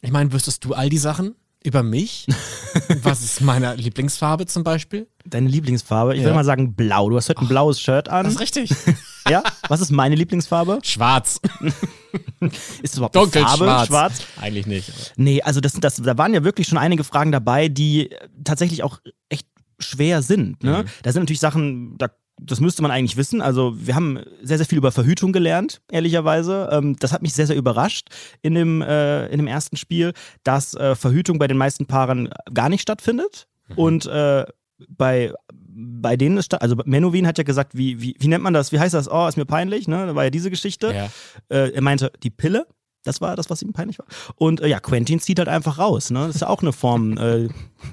[0.02, 2.26] Ich meine, wüsstest du all die Sachen über mich?
[3.02, 5.08] Was ist meine Lieblingsfarbe zum Beispiel?
[5.24, 6.12] Deine Lieblingsfarbe?
[6.14, 6.26] Ich Ja.
[6.26, 7.10] würde mal sagen blau.
[7.10, 8.24] Du hast heute ein blaues Shirt an.
[8.24, 8.70] Das ist richtig.
[9.26, 9.42] Ja?
[9.70, 10.80] Was ist meine Lieblingsfarbe?
[10.82, 11.40] Schwarz.
[12.82, 13.30] Ist es überhaupt eine Farbe?
[13.64, 13.86] Dunkelschwarz.
[13.86, 14.20] Schwarz?
[14.38, 14.90] Eigentlich nicht.
[14.90, 18.10] aber- Nee, also das, das, da waren ja wirklich schon einige Fragen dabei, die
[18.44, 18.98] tatsächlich auch
[19.30, 19.46] echt
[19.78, 20.62] schwer sind.
[20.62, 20.84] Ne?
[21.02, 22.08] Da sind natürlich Sachen, da,
[22.40, 23.40] das müsste man eigentlich wissen.
[23.40, 26.68] Also wir haben sehr, sehr viel über Verhütung gelernt, ehrlicherweise.
[26.72, 28.08] Ähm, das hat mich sehr, sehr überrascht
[28.42, 32.68] in dem, äh, in dem ersten Spiel, dass äh, Verhütung bei den meisten Paaren gar
[32.68, 33.46] nicht stattfindet.
[33.76, 34.44] Und äh,
[34.88, 38.72] bei, bei denen ist, also Menowin hat ja gesagt, wie, wie, wie nennt man das?
[38.72, 39.10] Wie heißt das?
[39.10, 40.06] Oh, ist mir peinlich, ne?
[40.06, 40.92] Da war ja diese Geschichte.
[40.92, 41.08] Ja.
[41.48, 42.66] Äh, er meinte, die Pille.
[43.04, 44.06] Das war das, was ihm peinlich war.
[44.36, 46.10] Und äh, ja, Quentin zieht halt einfach raus.
[46.10, 46.26] Ne?
[46.26, 47.48] Das ist ja auch eine Form, äh,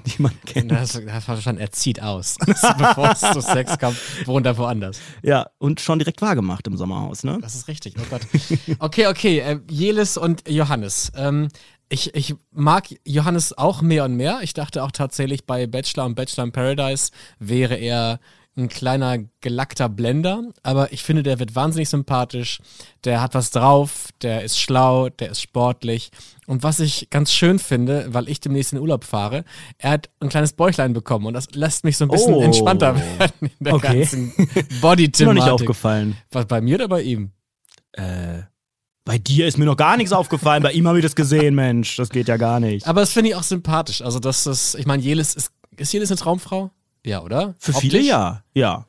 [0.06, 0.70] die man kennt.
[0.70, 2.36] Das, das war verstanden, er zieht aus.
[2.46, 3.96] Bevor es zu Sex kommt,
[4.26, 4.98] wohnt er woanders.
[5.22, 7.24] Ja, und schon direkt wahrgemacht im Sommerhaus.
[7.24, 7.38] Ne?
[7.40, 8.22] Das ist richtig, oh Gott.
[8.78, 11.12] Okay, okay, äh, Jelis und Johannes.
[11.14, 11.48] Ähm,
[11.92, 14.40] ich, ich mag Johannes auch mehr und mehr.
[14.42, 18.18] Ich dachte auch tatsächlich, bei Bachelor und Bachelor in Paradise wäre er
[18.54, 22.60] ein kleiner gelackter Blender, aber ich finde, der wird wahnsinnig sympathisch.
[23.04, 26.10] Der hat was drauf, der ist schlau, der ist sportlich.
[26.46, 29.44] Und was ich ganz schön finde, weil ich demnächst in den Urlaub fahre,
[29.78, 32.42] er hat ein kleines Bäuchlein bekommen und das lässt mich so ein bisschen Oh.
[32.42, 34.00] entspannter werden in der Okay.
[34.00, 36.16] ganzen Ist mir noch nicht aufgefallen.
[36.30, 37.32] Was bei mir oder bei ihm?
[37.92, 38.42] Äh,
[39.04, 40.62] bei dir ist mir noch gar nichts aufgefallen.
[40.62, 41.96] Bei ihm habe ich das gesehen, Mensch.
[41.96, 42.86] Das geht ja gar nicht.
[42.86, 44.00] Aber das finde ich auch sympathisch.
[44.02, 46.70] Also, das ist, ich meine, Jelis ist, ist Jelis eine Traumfrau?
[47.04, 47.54] Ja, oder?
[47.58, 47.90] Für Optisch?
[47.90, 48.42] viele ja.
[48.54, 48.86] Ja.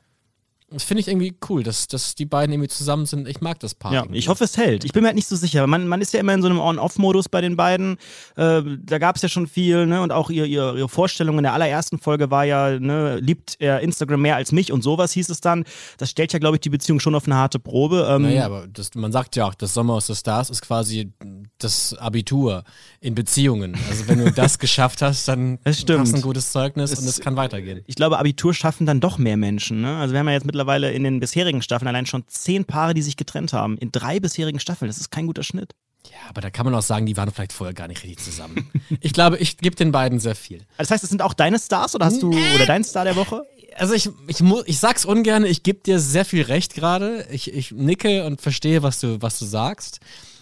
[0.70, 3.28] Das finde ich irgendwie cool, dass, dass die beiden irgendwie zusammen sind.
[3.28, 3.92] Ich mag das Paar.
[3.92, 4.18] Ja, irgendwie.
[4.18, 4.84] ich hoffe, es hält.
[4.84, 5.66] Ich bin mir halt nicht so sicher.
[5.66, 7.96] Man, man ist ja immer in so einem On-Off-Modus bei den beiden.
[8.36, 10.00] Äh, da gab es ja schon viel, ne?
[10.02, 13.80] Und auch ihr, ihr, ihre Vorstellung in der allerersten Folge war ja, ne, liebt er
[13.80, 15.64] Instagram mehr als mich und sowas hieß es dann.
[15.98, 18.08] Das stellt ja, glaube ich, die Beziehung schon auf eine harte Probe.
[18.10, 21.12] Ähm, Naja, aber das, man sagt ja auch, das Sommer aus der Stars ist quasi
[21.58, 22.64] das Abitur
[23.00, 23.76] in Beziehungen.
[23.90, 27.20] Also, wenn du das geschafft hast, dann hast du ein gutes Zeugnis Es- und es
[27.20, 27.82] kann weitergehen.
[27.86, 29.82] ich glaube, Abitur schaffen dann doch mehr Menschen.
[29.82, 29.96] Ne?
[29.98, 33.02] Also wir haben ja jetzt mittlerweile in den bisherigen Staffeln allein schon zehn Paare, die
[33.02, 33.76] sich getrennt haben.
[33.78, 34.88] In drei bisherigen Staffeln.
[34.88, 35.72] Das ist kein guter Schnitt.
[36.10, 38.70] Ja, aber da kann man auch sagen, die waren vielleicht vorher gar nicht richtig zusammen.
[39.00, 40.62] ich glaube, ich gebe den beiden sehr viel.
[40.78, 43.42] Das heißt, es sind auch deine Stars oder hast du oder dein Star der Woche?
[43.76, 47.26] Also ich, ich, ich sag's ungern, ich gebe dir sehr viel recht gerade.
[47.32, 49.98] Ich, ich nicke und verstehe, was du, was du sagst.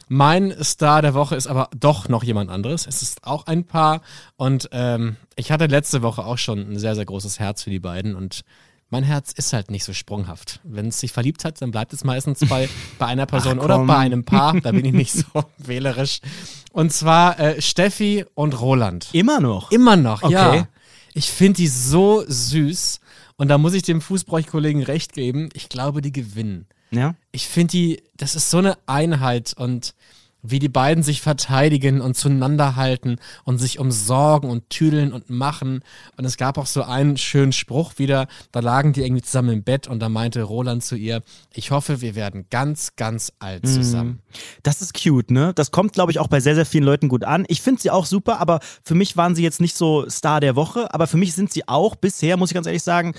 [0.09, 2.87] Mein Star der Woche ist aber doch noch jemand anderes.
[2.87, 4.03] Es ist auch ein Paar
[4.37, 7.79] und ähm, ich hatte letzte Woche auch schon ein sehr, sehr großes Herz für die
[7.79, 8.43] beiden und
[8.93, 10.61] mein Herz ist halt nicht so sprunghaft.
[10.65, 13.79] Wenn es sich verliebt hat, dann bleibt es meistens bei, bei einer Person Ach, oder
[13.87, 14.61] bei einem Paar.
[14.61, 16.21] Da bin ich nicht so wählerisch.
[16.73, 19.09] Und zwar äh, Steffi und Roland.
[19.13, 19.73] Immer noch.
[19.73, 20.33] Immer noch, Okay.
[20.33, 20.69] ja.
[21.15, 23.01] Ich finde die so süß.
[23.37, 25.49] Und da muss ich dem Fußbräuch-Kollegen recht geben.
[25.55, 26.67] Ich glaube, die gewinnen.
[26.91, 27.15] Ja.
[27.33, 29.95] Ich finde die, das ist so eine Einheit und
[30.43, 35.83] wie die beiden sich verteidigen und zueinander halten und sich umsorgen und tüdeln und machen.
[36.17, 39.63] Und es gab auch so einen schönen Spruch wieder, da lagen die irgendwie zusammen im
[39.63, 44.21] Bett und da meinte Roland zu ihr, ich hoffe, wir werden ganz, ganz alt zusammen.
[44.63, 45.53] Das ist cute, ne?
[45.55, 47.45] Das kommt, glaube ich, auch bei sehr, sehr vielen Leuten gut an.
[47.49, 50.57] Ich finde sie auch super, aber für mich waren sie jetzt nicht so Star der
[50.57, 53.15] Woche, aber für mich sind sie auch bisher, muss ich ganz ehrlich sagen,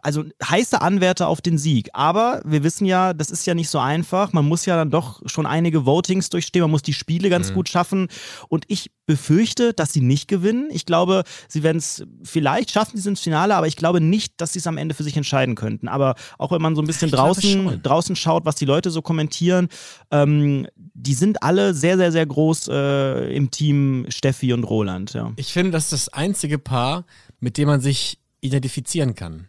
[0.00, 1.90] also heiße Anwärter auf den Sieg.
[1.92, 4.32] Aber wir wissen ja, das ist ja nicht so einfach.
[4.32, 7.68] Man muss ja dann doch schon einige Votings durchstehen, man muss die Spiele ganz gut
[7.68, 8.08] schaffen.
[8.48, 10.68] Und ich befürchte, dass sie nicht gewinnen.
[10.72, 14.40] Ich glaube, sie werden es vielleicht schaffen, sie sind ins Finale, aber ich glaube nicht,
[14.40, 15.88] dass sie es am Ende für sich entscheiden könnten.
[15.88, 19.02] Aber auch wenn man so ein bisschen Ich draußen, draußen schaut, was die Leute so
[19.02, 19.68] kommentieren,
[20.10, 25.12] ähm, die sind alle sehr, sehr, sehr groß äh, im Team Steffi und Roland.
[25.14, 25.32] Ja.
[25.36, 27.04] Ich finde, das ist das einzige Paar,
[27.40, 29.48] mit dem man sich identifizieren kann.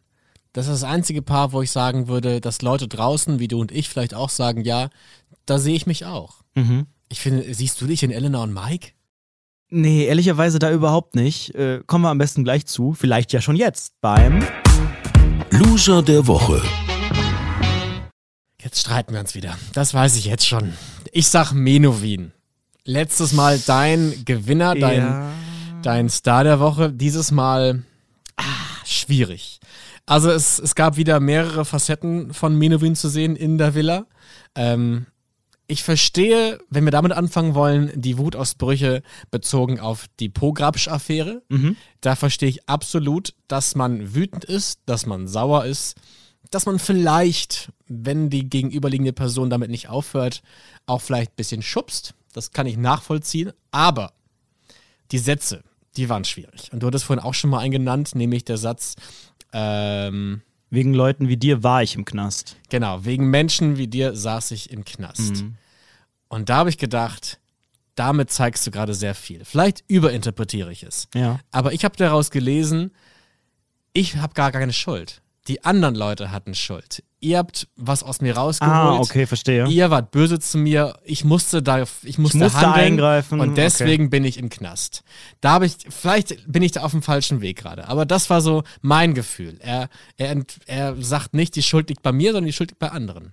[0.53, 3.71] Das ist das einzige Paar, wo ich sagen würde, dass Leute draußen, wie du und
[3.71, 4.89] ich, vielleicht auch sagen, ja,
[5.45, 6.43] da sehe ich mich auch.
[6.55, 6.85] Mhm.
[7.09, 8.89] Ich finde, siehst du dich in Elena und Mike?
[9.69, 11.55] Nee, ehrlicherweise da überhaupt nicht.
[11.55, 12.93] Äh, kommen wir am besten gleich zu.
[12.93, 14.45] Vielleicht ja schon jetzt beim.
[15.49, 16.61] Loser der Woche.
[18.61, 19.57] Jetzt streiten wir uns wieder.
[19.73, 20.73] Das weiß ich jetzt schon.
[21.11, 22.31] Ich sag Menowin.
[22.85, 25.31] Letztes Mal dein Gewinner, dein,
[25.81, 26.91] dein Star der Woche.
[26.91, 27.83] Dieses Mal
[28.37, 28.43] ah,
[28.85, 29.59] schwierig.
[30.05, 34.05] Also es, es gab wieder mehrere Facetten von Menowin zu sehen in der Villa.
[34.55, 35.07] Ähm,
[35.73, 41.41] ich verstehe, wenn wir damit anfangen wollen, die Wutausbrüche bezogen auf die Pograbsch-Affäre.
[42.01, 45.95] Da verstehe ich absolut, dass man wütend ist, dass man sauer ist,
[46.51, 50.41] dass man vielleicht, wenn die gegenüberliegende Person damit nicht aufhört,
[50.85, 52.13] auch vielleicht ein bisschen schubst.
[52.33, 53.51] Das kann ich nachvollziehen.
[53.71, 54.13] Aber
[55.11, 55.63] die Sätze,
[55.97, 56.71] die waren schwierig.
[56.71, 58.95] Und du hattest vorhin auch schon mal einen genannt, nämlich der Satz,
[59.51, 60.41] ähm,
[60.73, 62.55] Wegen Leuten wie dir war ich im Knast.
[62.69, 65.45] Genau, wegen Menschen wie dir saß ich im Knast.
[66.33, 67.39] Und da habe ich gedacht,
[67.93, 69.45] damit zeigst du gerade sehr viel.
[69.45, 71.07] Vielleicht überinterpretiere ich es.
[71.13, 71.39] Ja.
[71.51, 72.89] Aber ich habe daraus gelesen,
[73.93, 75.21] ich habe gar keine Schuld.
[75.47, 77.03] Die anderen Leute hatten Schuld.
[77.23, 78.75] Ihr habt was aus mir rausgeholt.
[78.75, 79.65] Ah, okay, verstehe.
[79.67, 80.99] Ihr wart böse zu mir.
[81.05, 83.61] Ich musste da, ich musste, musste handeln eingreifen, und okay.
[83.63, 85.03] deswegen bin ich im Knast.
[85.39, 87.87] Da habe ich, vielleicht bin ich da auf dem falschen Weg gerade.
[87.87, 89.57] Aber das war so mein Gefühl.
[89.61, 92.91] Er, er, er sagt nicht, die Schuld liegt bei mir, sondern die Schuld liegt bei
[92.91, 93.31] anderen.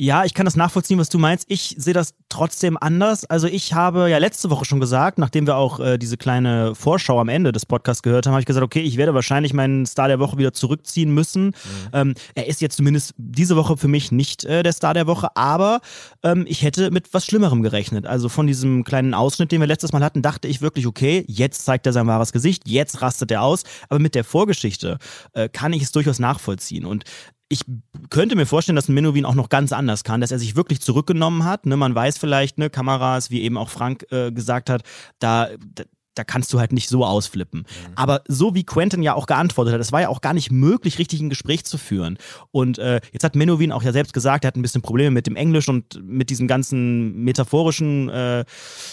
[0.00, 1.46] Ja, ich kann das nachvollziehen, was du meinst.
[1.48, 3.24] Ich sehe das trotzdem anders.
[3.24, 7.20] Also ich habe ja letzte Woche schon gesagt, nachdem wir auch äh, diese kleine Vorschau
[7.20, 10.06] am Ende des Podcasts gehört haben, habe ich gesagt, okay, ich werde wahrscheinlich meinen Star
[10.06, 11.52] der Woche wieder zurückziehen müssen.
[11.92, 15.36] Ähm, er ist jetzt zumindest diese Woche für mich nicht äh, der Star der Woche,
[15.36, 15.80] aber
[16.22, 18.06] ähm, ich hätte mit was Schlimmerem gerechnet.
[18.06, 21.64] Also von diesem kleinen Ausschnitt, den wir letztes Mal hatten, dachte ich wirklich, okay, jetzt
[21.64, 23.64] zeigt er sein wahres Gesicht, jetzt rastet er aus.
[23.88, 24.98] Aber mit der Vorgeschichte
[25.32, 26.84] äh, kann ich es durchaus nachvollziehen.
[26.84, 27.04] Und
[27.48, 27.62] ich
[28.10, 30.80] könnte mir vorstellen, dass ein Menowin auch noch ganz anders kann, dass er sich wirklich
[30.80, 31.66] zurückgenommen hat.
[31.66, 31.76] Ne?
[31.76, 34.82] Man weiß vielleicht, ne, Kameras, wie eben auch Frank äh, gesagt hat,
[35.18, 35.48] da,
[36.18, 37.64] da, kannst du halt nicht so ausflippen.
[37.94, 40.98] Aber so wie Quentin ja auch geantwortet hat, es war ja auch gar nicht möglich,
[40.98, 42.18] richtig ein Gespräch zu führen.
[42.50, 45.26] Und äh, jetzt hat Menowin auch ja selbst gesagt, er hat ein bisschen Probleme mit
[45.26, 48.44] dem Englisch und mit diesem ganzen metaphorischen, äh,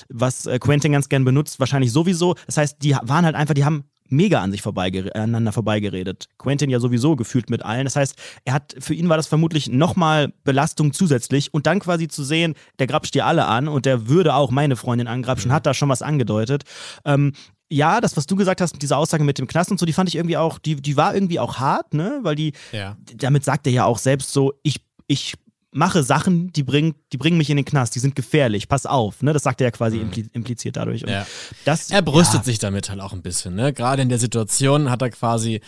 [0.09, 2.35] was äh, Quentin ganz gern benutzt, wahrscheinlich sowieso.
[2.45, 6.27] Das heißt, die waren halt einfach, die haben mega an sich vorbeigere aneinander vorbeigeredet.
[6.37, 7.85] Quentin ja sowieso gefühlt mit allen.
[7.85, 8.15] Das heißt,
[8.45, 12.53] er hat, für ihn war das vermutlich nochmal Belastung zusätzlich und dann quasi zu sehen,
[12.79, 15.89] der grapscht dir alle an und der würde auch meine Freundin angrapschen, hat da schon
[15.89, 16.63] was angedeutet.
[17.03, 17.33] Ähm,
[17.67, 20.07] ja, das, was du gesagt hast, diese Aussage mit dem Knast und so, die fand
[20.07, 22.19] ich irgendwie auch, die, die war irgendwie auch hart, ne?
[22.21, 22.95] Weil die, Ja.
[23.15, 25.33] damit sagt er ja auch selbst so, ich, ich
[25.75, 29.21] mache Sachen, die bringen, die bringen mich in den Knast, die sind gefährlich, pass auf,
[29.21, 29.33] ne?
[29.33, 31.03] Das sagt er ja quasi impli impliziert dadurch.
[31.03, 31.27] Und Ja.
[31.65, 33.73] das, Er brüstet ja, sich damit halt auch ein bisschen, ne?
[33.73, 35.61] Gerade in der Situation hat er quasi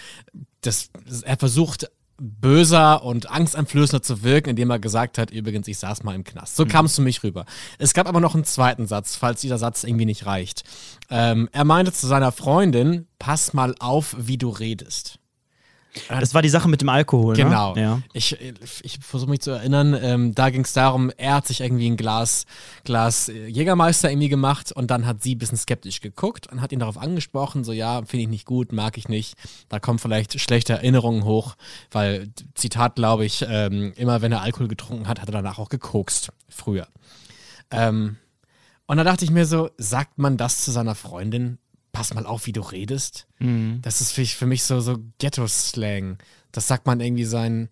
[0.62, 0.90] das,
[1.24, 6.16] er versucht böser und angsteinflößender zu wirken, indem er gesagt hat, übrigens, ich saß mal
[6.16, 6.56] im Knast.
[6.56, 7.46] So kam es für mich rüber.
[7.78, 10.64] Es gab aber noch einen zweiten Satz, falls dieser Satz irgendwie nicht reicht.
[11.12, 15.20] Ähm, er meinte zu seiner Freundin, pass mal auf, wie du redest.
[16.10, 17.74] Das war die Sache mit dem Alkohol, Genau.
[17.76, 17.82] ne?
[17.82, 18.02] Ja.
[18.14, 18.38] Ich,
[18.84, 21.98] ich versuche mich zu erinnern, ähm, da ging es darum, er hat sich irgendwie ein
[21.98, 22.46] Glas,
[22.84, 26.72] Glas äh, Jägermeister irgendwie gemacht und dann hat sie ein bisschen skeptisch geguckt und hat
[26.72, 29.36] ihn darauf angesprochen, so ja, finde ich nicht gut, mag ich nicht.
[29.70, 31.56] Da kommen vielleicht schlechte Erinnerungen hoch,
[31.92, 35.70] weil, Zitat glaube ich, ähm, immer wenn er Alkohol getrunken hat, hat er danach auch
[35.70, 36.88] gekokst, früher.
[37.72, 38.18] Ähm,
[38.86, 41.58] und da dachte ich mir so, sagt man das zu seiner Freundin?
[41.98, 43.28] Pass mal auf, wie du redest.
[43.82, 46.20] Das ist für, für mich so, so Ghetto-Slang.
[46.52, 47.70] Das sagt man irgendwie seinen,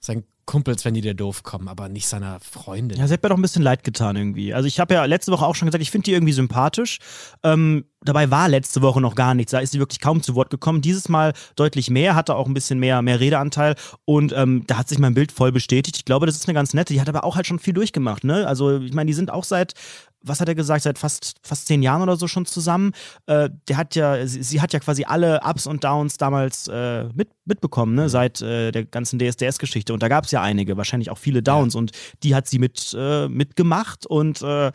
[0.00, 2.98] seinen Kumpels, wenn die dir doof kommen, aber nicht seiner Freundin.
[2.98, 4.54] Ja, sie hat mir doch ein bisschen leid getan irgendwie.
[4.54, 7.00] Also ich habe ja letzte Woche auch schon gesagt, ich finde die irgendwie sympathisch.
[7.42, 9.50] Ähm, dabei war letzte Woche noch gar nichts.
[9.50, 10.80] Da ist sie wirklich kaum zu Wort gekommen.
[10.80, 14.88] Dieses Mal deutlich mehr, hatte auch ein bisschen mehr, mehr Redeanteil und ähm, da hat
[14.88, 15.96] sich mein Bild voll bestätigt.
[15.96, 16.94] Ich glaube, das ist eine ganz nette.
[16.94, 18.24] Die hat aber auch halt schon viel durchgemacht.
[18.24, 18.46] Ne?
[18.46, 19.74] Also ich meine, die sind auch seit
[20.22, 22.92] was hat er gesagt, seit fast, fast zehn Jahren oder so schon zusammen.
[23.26, 27.04] Äh, der hat ja, sie, sie, hat ja quasi alle Ups und Downs damals äh,
[27.14, 28.08] mit, mitbekommen, ne?
[28.08, 29.92] seit äh, der ganzen DSDS-Geschichte.
[29.92, 31.74] Und da gab es ja einige, wahrscheinlich auch viele Downs.
[31.74, 31.78] Ja.
[31.78, 34.72] Und die hat sie mit, äh, mitgemacht und äh,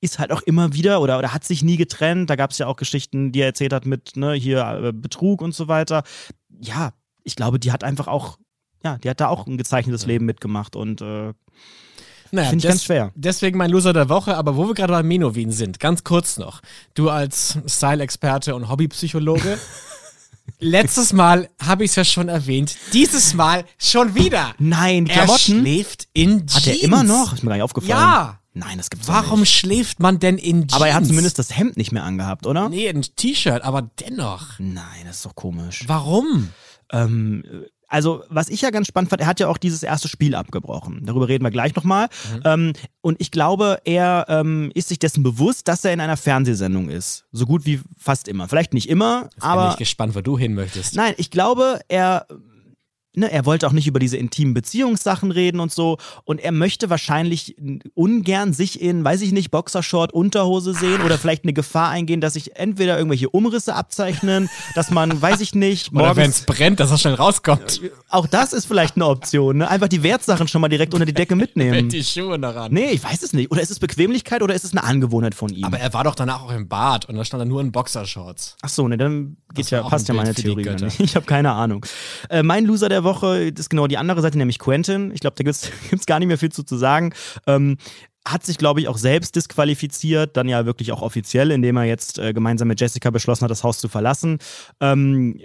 [0.00, 2.28] ist halt auch immer wieder oder, oder hat sich nie getrennt.
[2.28, 5.40] Da gab es ja auch Geschichten, die er erzählt hat mit ne, hier äh, Betrug
[5.40, 6.02] und so weiter.
[6.60, 6.92] Ja,
[7.24, 8.38] ich glaube, die hat einfach auch,
[8.84, 11.02] ja, die hat da auch ein gezeichnetes Leben mitgemacht und
[12.32, 13.12] naja, Finde ich ganz schwer.
[13.14, 16.60] Deswegen mein Loser der Woche, aber wo wir gerade bei Menowin sind, ganz kurz noch.
[16.94, 19.58] Du als Style-Experte und Hobbypsychologe.
[20.58, 22.76] Letztes Mal habe ich es ja schon erwähnt.
[22.92, 24.54] Dieses Mal schon wieder.
[24.58, 25.32] Nein, Klamotten.
[25.32, 26.54] Er schläft in Jeans.
[26.54, 27.32] Hat er immer noch?
[27.32, 27.90] Ist mir gar nicht aufgefallen.
[27.90, 28.36] Ja.
[28.52, 29.54] Nein, das gibt's Warum nicht.
[29.54, 30.74] schläft man denn in Jeans?
[30.74, 32.68] Aber er hat zumindest das Hemd nicht mehr angehabt, oder?
[32.68, 34.58] Nee, ein T-Shirt, aber dennoch.
[34.58, 35.84] Nein, das ist doch komisch.
[35.86, 36.50] Warum?
[36.92, 37.44] Ähm,
[37.90, 41.02] also, was ich ja ganz spannend fand, er hat ja auch dieses erste Spiel abgebrochen.
[41.04, 42.06] Darüber reden wir gleich nochmal.
[42.32, 42.42] Mhm.
[42.44, 46.88] Ähm, und ich glaube, er ähm, ist sich dessen bewusst, dass er in einer Fernsehsendung
[46.88, 47.24] ist.
[47.32, 48.48] So gut wie fast immer.
[48.48, 49.62] Vielleicht nicht immer, Jetzt aber.
[49.62, 50.94] Bin ich gespannt, wo du hin möchtest.
[50.94, 52.26] Nein, ich glaube, er
[53.14, 55.98] ne, er wollte auch nicht über diese intimen Beziehungssachen reden und so.
[56.24, 57.56] Und er möchte wahrscheinlich
[57.94, 62.34] ungern sich in, weiß ich nicht, Boxershort, Unterhose sehen oder vielleicht eine Gefahr eingehen, dass
[62.34, 66.10] sich entweder irgendwelche Umrisse abzeichnen, dass man, weiß ich nicht, morgens.
[66.10, 67.80] Oder wenn es brennt, dass er schnell rauskommt.
[68.08, 69.68] Auch das ist vielleicht eine Option, ne?
[69.68, 71.84] Einfach die Wertsachen schon mal direkt unter die Decke mitnehmen.
[71.84, 72.72] Mit die Schuhe daran.
[72.72, 73.50] Nee, ich weiß es nicht.
[73.50, 75.64] Oder ist es Bequemlichkeit oder ist es eine Angewohnheit von ihm?
[75.64, 78.56] Aber er war doch danach auch im Bad und da stand er nur in Boxershorts.
[78.62, 80.60] Ach so, ne, dann geht ja, passt ja meine Theorie.
[80.98, 81.84] Ich habe keine Ahnung.
[82.28, 85.10] Äh, mein Loser der Woche ist genau die andere Seite, nämlich Quentin.
[85.12, 87.12] Ich glaube, da gibt es gar nicht mehr viel zu, zu sagen.
[87.46, 87.76] Ähm,
[88.26, 92.18] hat sich, glaube ich, auch selbst disqualifiziert, dann ja wirklich auch offiziell, indem er jetzt
[92.18, 94.38] äh, gemeinsam mit Jessica beschlossen hat, das Haus zu verlassen.
[94.80, 95.40] Ähm,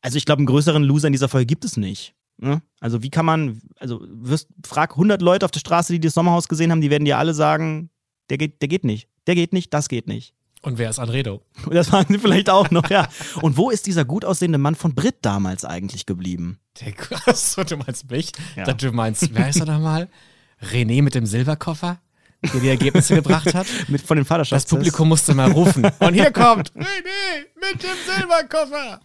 [0.00, 2.14] also ich glaube, einen größeren Loser in dieser Folge gibt es nicht.
[2.38, 2.62] Ne?
[2.80, 6.48] Also wie kann man, also wirst, frag 100 Leute auf der Straße, die das Sommerhaus
[6.48, 7.90] gesehen haben, die werden dir alle sagen,
[8.30, 10.34] der geht, der geht nicht, der geht nicht, das geht nicht.
[10.62, 11.42] Und wer ist Anredo?
[11.70, 13.08] Das waren sie vielleicht auch noch, ja.
[13.42, 16.58] Und wo ist dieser gut aussehende Mann von Brit damals eigentlich geblieben?
[16.80, 16.92] Der,
[17.26, 18.32] achso, du meinst mich?
[18.56, 18.72] Ja.
[18.72, 20.08] Du meinst, wer ist er da mal?
[20.62, 22.00] René mit dem Silberkoffer?
[22.42, 23.66] der die Ergebnisse gebracht hat.
[23.88, 25.84] Mit von den Vaterschafts Das Publikum musste mal rufen.
[25.98, 29.00] Und hier kommt René mit dem Silberkoffer.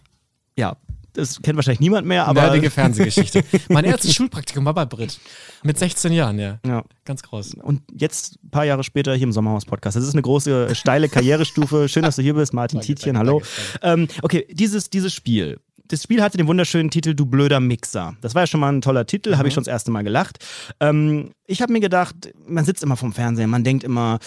[0.56, 0.76] Ja,
[1.12, 2.42] das kennt wahrscheinlich niemand mehr, aber.
[2.42, 3.44] Nerdige Fernsehgeschichte.
[3.68, 5.18] mein erstes Schulpraktikum war bei Brit.
[5.62, 6.60] Mit 16 Jahren, ja.
[6.66, 6.84] Ja.
[7.04, 7.54] Ganz groß.
[7.62, 9.96] Und jetzt, ein paar Jahre später, hier im Sommerhaus-Podcast.
[9.96, 11.88] Das ist eine große, steile Karrierestufe.
[11.88, 13.18] Schön, dass du hier bist, Martin danke, Tietjen.
[13.18, 13.42] Hallo.
[13.80, 15.58] Danke, ähm, okay, dieses, dieses Spiel.
[15.88, 18.16] Das Spiel hatte den wunderschönen Titel Du blöder Mixer.
[18.20, 19.38] Das war ja schon mal ein toller Titel, mhm.
[19.38, 20.44] habe ich schon das erste Mal gelacht.
[20.80, 24.18] Ähm, ich habe mir gedacht, man sitzt immer vom Fernseher, man denkt immer,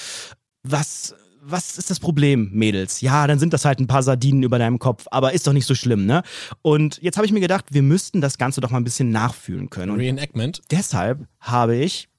[0.64, 3.02] was was ist das Problem, Mädels?
[3.02, 5.66] Ja, dann sind das halt ein paar Sardinen über deinem Kopf, aber ist doch nicht
[5.66, 6.22] so schlimm, ne?
[6.62, 9.70] Und jetzt habe ich mir gedacht, wir müssten das Ganze doch mal ein bisschen nachfühlen
[9.70, 9.96] können.
[9.96, 10.62] Reenactment?
[10.70, 12.10] Deshalb habe ich.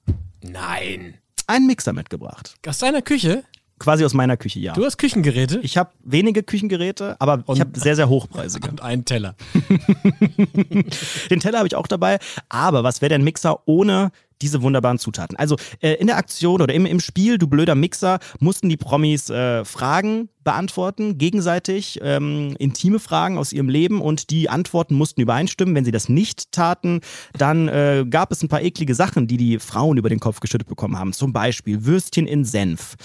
[0.41, 1.15] Nein.
[1.47, 2.55] Einen Mixer mitgebracht.
[2.65, 3.43] Aus deiner Küche?
[3.81, 4.73] Quasi aus meiner Küche, ja.
[4.73, 5.59] Du hast Küchengeräte?
[5.63, 8.67] Ich habe wenige Küchengeräte, aber und, ich habe sehr, sehr hochpreisige.
[8.69, 9.33] Und einen Teller.
[11.31, 12.19] Den Teller habe ich auch dabei.
[12.47, 14.11] Aber was wäre denn ein Mixer ohne
[14.41, 15.37] diese wunderbaren Zutaten.
[15.37, 19.29] Also äh, in der Aktion oder im, im Spiel, du blöder Mixer, mussten die Promis
[19.29, 25.75] äh, Fragen beantworten, gegenseitig ähm, intime Fragen aus ihrem Leben und die Antworten mussten übereinstimmen.
[25.75, 27.01] Wenn sie das nicht taten,
[27.37, 30.67] dann äh, gab es ein paar eklige Sachen, die die Frauen über den Kopf geschüttet
[30.67, 31.13] bekommen haben.
[31.13, 32.95] Zum Beispiel Würstchen in Senf,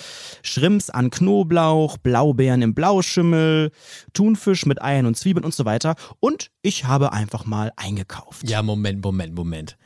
[0.43, 3.71] Schrimps an Knoblauch, Blaubeeren im Blauschimmel,
[4.15, 5.95] Thunfisch mit Eiern und Zwiebeln und so weiter.
[6.21, 8.49] Und ich habe einfach mal eingekauft.
[8.49, 9.77] Ja, Moment, Moment, Moment.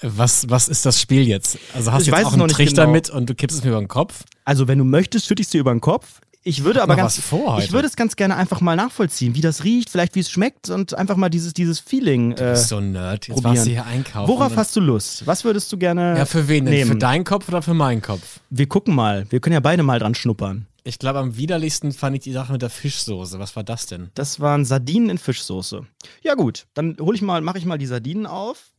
[0.00, 1.58] Was, was ist das Spiel jetzt?
[1.74, 2.92] Also hast du jetzt auch einen Trichter genau.
[2.92, 4.24] mit und du kippst es mir über den Kopf?
[4.44, 6.20] Also wenn du möchtest, schütte ich es dir über den Kopf.
[6.44, 9.90] Ich würde aber ganz, ich würde es ganz gerne einfach mal nachvollziehen, wie das riecht,
[9.90, 12.34] vielleicht wie es schmeckt und einfach mal dieses, dieses Feeling.
[12.34, 13.28] Du bist äh, so ein Nerd.
[13.28, 13.54] Jetzt probieren.
[13.54, 14.28] warst du hier einkaufen.
[14.28, 15.24] Worauf hast du Lust?
[15.24, 16.74] Was würdest du gerne Ja, für wen denn?
[16.74, 16.90] Nehmen?
[16.92, 18.40] Für deinen Kopf oder für meinen Kopf?
[18.50, 19.24] Wir gucken mal.
[19.30, 20.66] Wir können ja beide mal dran schnuppern.
[20.82, 23.38] Ich glaube, am widerlichsten fand ich die Sache mit der Fischsoße.
[23.38, 24.10] Was war das denn?
[24.14, 25.86] Das waren Sardinen in Fischsoße.
[26.22, 28.72] Ja gut, dann hol ich mal, mache ich mal die Sardinen auf.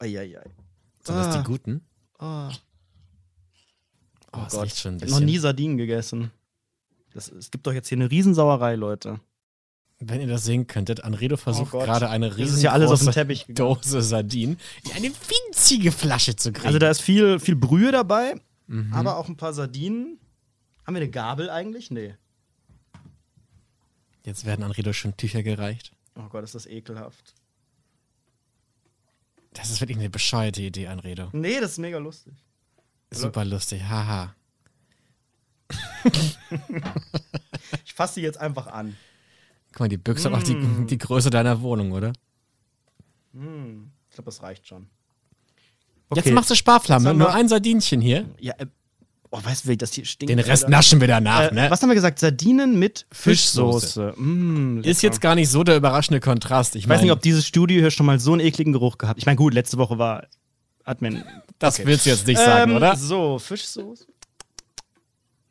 [0.00, 0.42] Eieiei.
[1.02, 1.26] Sind ah.
[1.26, 1.82] das die guten?
[2.18, 2.50] Ah.
[4.32, 5.18] Oh, oh Gott, schon ein bisschen.
[5.18, 6.30] noch nie Sardinen gegessen.
[7.12, 9.20] Das, es gibt doch jetzt hier eine Riesensauerei, Leute.
[9.98, 14.92] Wenn ihr das sehen könntet, Anredo versucht oh gerade eine riesige ja Dose Sardinen in
[14.92, 16.66] eine winzige Flasche zu kriegen.
[16.66, 18.94] Also da ist viel, viel Brühe dabei, mhm.
[18.94, 20.18] aber auch ein paar Sardinen.
[20.86, 21.90] Haben wir eine Gabel eigentlich?
[21.90, 22.14] Nee.
[24.24, 25.92] Jetzt werden Anredo schon Tücher gereicht.
[26.14, 27.34] Oh Gott, ist das ekelhaft.
[29.52, 31.28] Das ist wirklich eine bescheuerte Idee, Anredo.
[31.32, 32.34] Nee, das ist mega lustig.
[33.10, 34.34] Super lustig, haha.
[37.84, 38.96] Ich fasse sie jetzt einfach an.
[39.72, 40.80] Guck mal, die Büchse hat auch Mm.
[40.80, 42.12] die, die Größe deiner Wohnung, oder?
[43.32, 44.88] Ich glaube, das reicht schon.
[46.14, 48.28] Jetzt machst du Sparflamme, nur ein Sardinchen hier.
[48.40, 48.66] Ja, äh,
[49.30, 50.30] oh, weißt du, wie das hier stinkt?
[50.30, 50.70] Den Rest Alter?
[50.76, 51.70] naschen wir danach, Äh, ne?
[51.70, 52.18] Was haben wir gesagt?
[52.18, 53.86] Sardinen mit Fischsoße.
[54.12, 54.20] Fischsoße.
[54.20, 56.74] Mm, Ist jetzt gar nicht so der überraschende Kontrast.
[56.76, 58.98] Ich, Ich weiß mein, nicht, ob dieses Studio hier schon mal so einen ekligen Geruch
[58.98, 59.18] gehabt.
[59.18, 60.26] Ich meine, gut, letzte Woche war
[60.84, 61.22] Admin.
[61.58, 61.86] das okay.
[61.86, 62.96] willst du jetzt nicht sagen, Ähm, oder?
[62.96, 64.06] So, Fischsoße.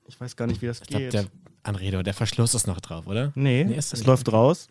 [0.07, 1.13] Ich weiß gar nicht, wie das Ich glaube, geht.
[1.13, 1.25] der
[1.63, 3.31] Anredo, der Verschluss ist noch drauf, oder?
[3.35, 4.67] nee, Nee, es läuft raus.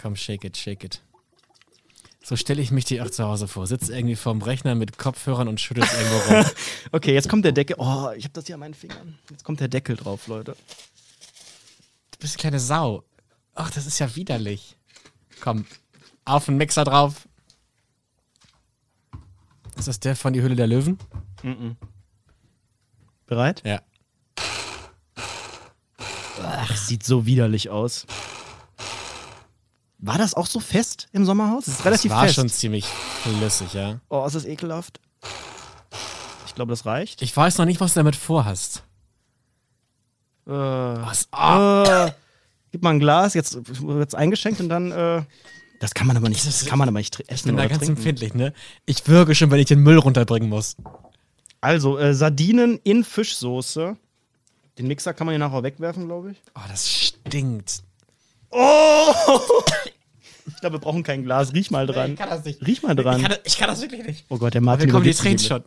[0.00, 1.00] Komm, shake it, shake it.
[2.26, 3.66] So stelle ich mich dir auch zu Hause vor.
[3.66, 6.46] Sitz irgendwie vorm Rechner mit Kopfhörern und schüttelst irgendwo rum.
[6.90, 7.76] Okay, jetzt kommt der Deckel.
[7.78, 9.18] Oh, ich habe das hier an meinen Fingern.
[9.30, 10.56] Jetzt kommt der Deckel drauf, Leute.
[12.12, 13.04] Du bist eine kleine Sau.
[13.54, 14.74] Ach, das ist ja widerlich.
[15.42, 15.66] Komm,
[16.24, 17.28] auf den Mixer drauf.
[19.76, 20.98] Ist das der von die Höhle der Löwen?
[23.26, 23.62] Bereit?
[23.66, 23.82] Ja.
[26.42, 28.06] Ach, sieht so widerlich aus.
[30.06, 31.66] War das auch so fest im Sommerhaus?
[31.66, 32.34] Es ist relativ das war fest.
[32.34, 34.00] schon ziemlich flüssig, ja.
[34.10, 35.00] Oh, ist das ekelhaft.
[36.46, 37.22] Ich glaube, das reicht.
[37.22, 38.82] Ich weiß noch nicht, was du damit vorhast.
[40.46, 41.28] Äh, Was?
[41.32, 42.12] Ah, äh,
[42.70, 44.92] gib mal ein Glas, jetzt wird's eingeschenkt und dann.
[44.92, 45.22] Äh,
[45.80, 46.46] das kann man aber nicht.
[46.46, 47.96] Das kann man aber nicht tr- ich essen bin da ganz trinken.
[47.96, 48.52] empfindlich, ne?
[48.86, 50.76] Ich würge schon, wenn ich den Müll runterbringen muss.
[51.60, 53.96] Also äh, Sardinen in Fischsoße.
[54.78, 56.42] Den Mixer kann man hier nachher wegwerfen, glaube ich.
[56.54, 57.83] Oh, das stinkt.
[58.54, 59.12] Oh!
[60.46, 61.52] Ich glaube, wir brauchen kein Glas.
[61.54, 62.16] Riech mal dran.
[62.16, 62.64] das nicht.
[62.66, 63.16] Riech mal dran.
[63.16, 64.24] Ich kann, das, ich kann das wirklich nicht.
[64.28, 64.86] Oh Gott, der Martin.
[64.86, 65.64] Mir kommen die Tränen schon.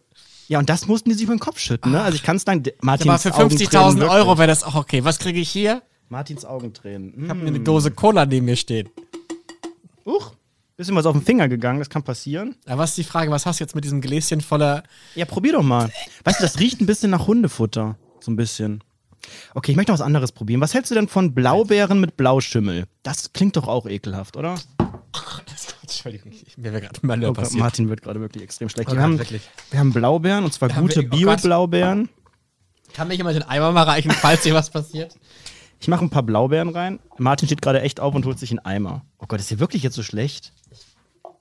[0.47, 2.01] Ja, und das mussten die sich über den Kopf schütten, ne?
[2.01, 4.09] Also ich kann es sagen, Martins Aber für Augentränen 50.000 wirklich.
[4.11, 5.03] Euro wäre das auch okay.
[5.03, 5.81] Was kriege ich hier?
[6.09, 7.13] Martins Augentränen.
[7.23, 7.47] Ich habe Mm.
[7.47, 8.89] eine Dose Cola neben mir stehen.
[10.05, 10.31] Uch,
[10.77, 12.55] bisschen was auf den Finger gegangen, das kann passieren.
[12.65, 14.83] Aber was ist die Frage, was hast du jetzt mit diesem Gläschen voller.
[15.15, 15.91] Ja, probier doch mal.
[16.23, 17.97] Weißt du, das riecht ein bisschen nach Hundefutter.
[18.21, 18.81] So ein bisschen.
[19.53, 20.61] Okay, ich möchte noch was anderes probieren.
[20.61, 22.85] Was hältst du denn von Blaubeeren mit Blauschimmel?
[23.03, 24.55] Das klingt doch auch ekelhaft, oder?
[25.81, 27.33] Entschuldigung, ich- mir wäre gerade mal Oh.
[27.53, 28.89] Martin wird gerade wirklich extrem schlecht.
[28.89, 29.41] Oh wir, haben, wirklich.
[29.71, 31.15] wir haben Blaubeeren und zwar haben gute wir- oh.
[31.15, 32.09] Bio-Blaubeeren.
[32.93, 35.15] Kann mir jemand den Eimer mal reichen, falls hier was passiert?
[35.79, 36.99] Ich mache ein paar Blaubeeren rein.
[37.17, 39.05] Martin steht gerade echt auf und holt sich einen Eimer.
[39.19, 40.53] Oh Gott, ist hier wirklich jetzt so schlecht?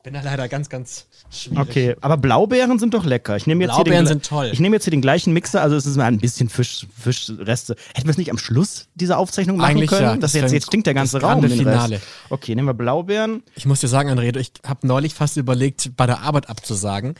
[0.06, 1.58] Bin da leider ganz, ganz schwierig.
[1.58, 3.36] Okay, aber Blaubeeren sind doch lecker.
[3.36, 4.50] Ich nehme jetzt Blaubeeren hier den, sind toll.
[4.52, 7.74] Ich nehme jetzt hier den gleichen Mixer, also es ist mal ein bisschen Fisch, Fischreste.
[7.92, 10.02] Hätten wir es nicht am Schluss dieser Aufzeichnung machen Eigentlich können?
[10.02, 10.12] ja.
[10.12, 11.96] Das Das jetzt, jetzt stinkt der ganze Raum den Finale.
[11.96, 12.06] Rest.
[12.30, 13.42] Okay, nehmen wir Blaubeeren.
[13.56, 17.16] Ich muss dir sagen, Anredo, ich habe neulich fast überlegt, bei der Arbeit abzusagen,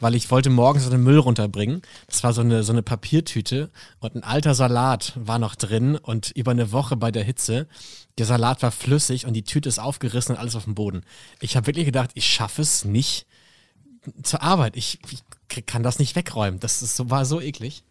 [0.00, 1.82] weil ich wollte morgens so den Müll runterbringen.
[2.08, 3.70] Das war so eine, so eine Papiertüte
[4.00, 7.68] und ein alter Salat war noch drin und über eine Woche bei der Hitze,
[8.18, 11.02] der Salat war flüssig und die Tüte ist aufgerissen und alles auf dem Boden.
[11.40, 13.26] Ich habe wirklich gedacht, ich schaffe es nicht
[14.22, 14.76] zur Arbeit.
[14.76, 16.60] Ich, ich kann das nicht wegräumen.
[16.60, 17.82] Das ist so, war so eklig.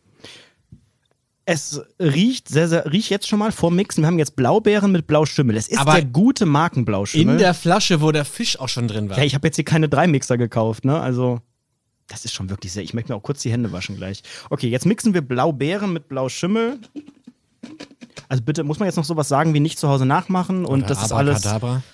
[1.45, 4.01] Es riecht sehr, sehr, riecht jetzt schon mal vor Mixen.
[4.03, 5.57] Wir haben jetzt Blaubeeren mit Blauschimmel.
[5.57, 7.33] Es ist Aber der gute Markenblauschimel.
[7.33, 9.17] In der Flasche, wo der Fisch auch schon drin war.
[9.17, 11.01] ja, ich habe jetzt hier keine drei Mixer gekauft, ne?
[11.01, 11.41] Also,
[12.07, 12.83] das ist schon wirklich sehr.
[12.83, 14.23] Ich möchte mir auch kurz die Hände waschen gleich.
[14.49, 16.79] Okay, jetzt mixen wir Blaubeeren mit Blauschimmel.
[18.33, 20.87] Also bitte, muss man jetzt noch sowas sagen wie nicht zu Hause nachmachen und Oder
[20.87, 21.45] das ist alles,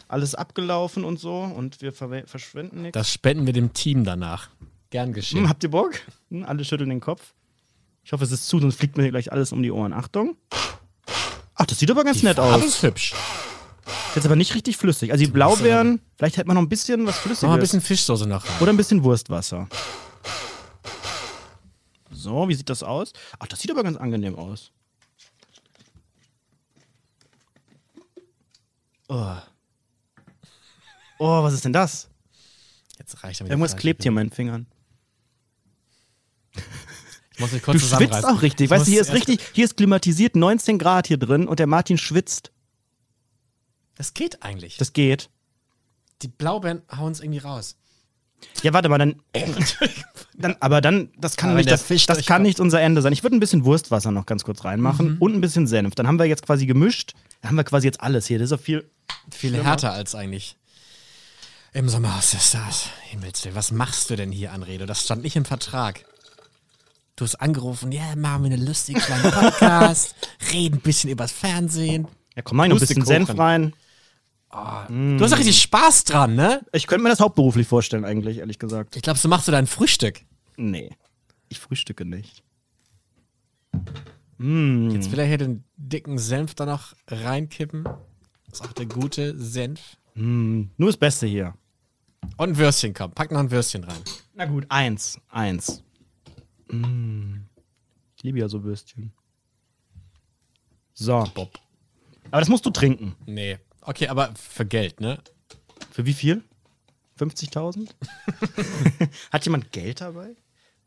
[0.07, 2.93] alles abgelaufen und so und wir verwe- verschwenden nichts.
[2.93, 4.47] Das spenden wir dem Team danach.
[4.89, 5.39] Gern geschehen.
[5.41, 5.95] Hm, habt ihr Bock?
[6.31, 7.33] Hm, alle schütteln den Kopf.
[8.05, 9.91] Ich hoffe, es ist zu, sonst fliegt mir hier gleich alles um die Ohren.
[9.91, 10.37] Achtung.
[11.55, 12.63] Ach, das sieht aber ganz Die nett Farbe aus.
[12.63, 13.13] ist hübsch.
[14.07, 15.11] Ist jetzt aber nicht richtig flüssig.
[15.11, 17.49] Also die Blaubeeren, vielleicht hätte man noch ein bisschen was Flüssiges.
[17.49, 18.55] Mal ein bisschen Fischsoße noch rein.
[18.61, 19.67] Oder ein bisschen Wurstwasser.
[22.11, 23.11] So, wie sieht das aus?
[23.39, 24.71] Ach, das sieht aber ganz angenehm aus.
[29.09, 29.35] Oh.
[31.17, 32.09] Oh, was ist denn das?
[32.97, 33.51] Jetzt reicht damit.
[33.51, 34.67] Irgendwas klebt hier an meinen Fingern.
[37.33, 38.29] Ich muss mich Du kurz schwitzt zusammenreißen.
[38.29, 38.65] auch richtig.
[38.65, 41.67] Ich Weißt du, hier ist richtig, hier ist klimatisiert 19 Grad hier drin und der
[41.67, 42.51] Martin schwitzt.
[43.95, 44.77] Das geht eigentlich.
[44.77, 45.29] Das geht.
[46.21, 47.77] die Blaubeeren hauen es irgendwie raus.
[48.61, 49.21] Ja, warte mal, dann.
[50.37, 53.11] dann aber dann, das kann, Aber nicht, das, Fisch das kann nicht unser Ende sein.
[53.11, 55.95] Ich würde ein bisschen Wurstwasser noch ganz kurz reinmachen und ein bisschen Senf.
[55.95, 57.13] Dann haben wir jetzt quasi gemischt.
[57.41, 58.39] Dann haben wir quasi jetzt alles hier.
[58.39, 58.89] Das ist auch viel.
[59.31, 60.57] Viel härter als eigentlich
[61.73, 62.89] im Sommerhaus des Stars.
[63.09, 64.85] Himmelswillen, was machst du denn hier, Anrede?
[64.85, 66.05] Das stand nicht im Vertrag.
[67.15, 70.15] Du hast angerufen, ja, machen wir eine lustige kleine Podcast,
[70.53, 72.07] reden ein bisschen übers Fernsehen.
[72.35, 73.05] Ja, komm mal, ein bisschen.
[73.05, 73.73] Senf rein.
[74.51, 76.65] Du hast doch richtig Spaß dran, ne?
[76.71, 78.95] Ich könnte mir das hauptberuflich vorstellen, eigentlich, ehrlich gesagt.
[78.95, 80.21] Ich glaube, so machst du dein Frühstück.
[80.57, 80.89] Nee.
[81.49, 82.43] Ich frühstücke nicht.
[84.37, 84.89] Mm.
[84.89, 87.87] Jetzt will er hier den dicken Senf da noch reinkippen.
[88.49, 89.97] Das ist auch der gute Senf.
[90.15, 90.63] Mm.
[90.77, 91.53] Nur das Beste hier.
[92.37, 93.11] Und ein Würstchen, komm.
[93.11, 94.01] Pack noch ein Würstchen rein.
[94.33, 95.19] Na gut, eins.
[95.29, 95.83] Eins.
[96.69, 97.37] Mm.
[98.17, 99.13] Ich liebe ja so Würstchen.
[100.93, 101.23] So.
[101.33, 101.57] Bob.
[102.31, 103.15] Aber das musst du trinken.
[103.25, 103.57] Nee.
[103.81, 105.19] Okay, aber für Geld, ne?
[105.91, 106.43] Für wie viel?
[107.17, 107.89] 50.000?
[109.31, 110.35] Hat jemand Geld dabei?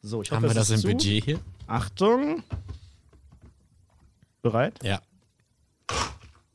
[0.03, 0.89] So, ich hoffe, Haben wir das im zu.
[0.89, 1.41] Budget hier?
[1.67, 2.43] Achtung.
[4.43, 4.79] Bereit?
[4.83, 5.01] Ja.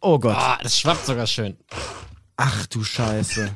[0.01, 0.35] Oh Gott.
[0.35, 1.57] Ah, das schwappt sogar schön.
[2.35, 3.51] Ach du Scheiße.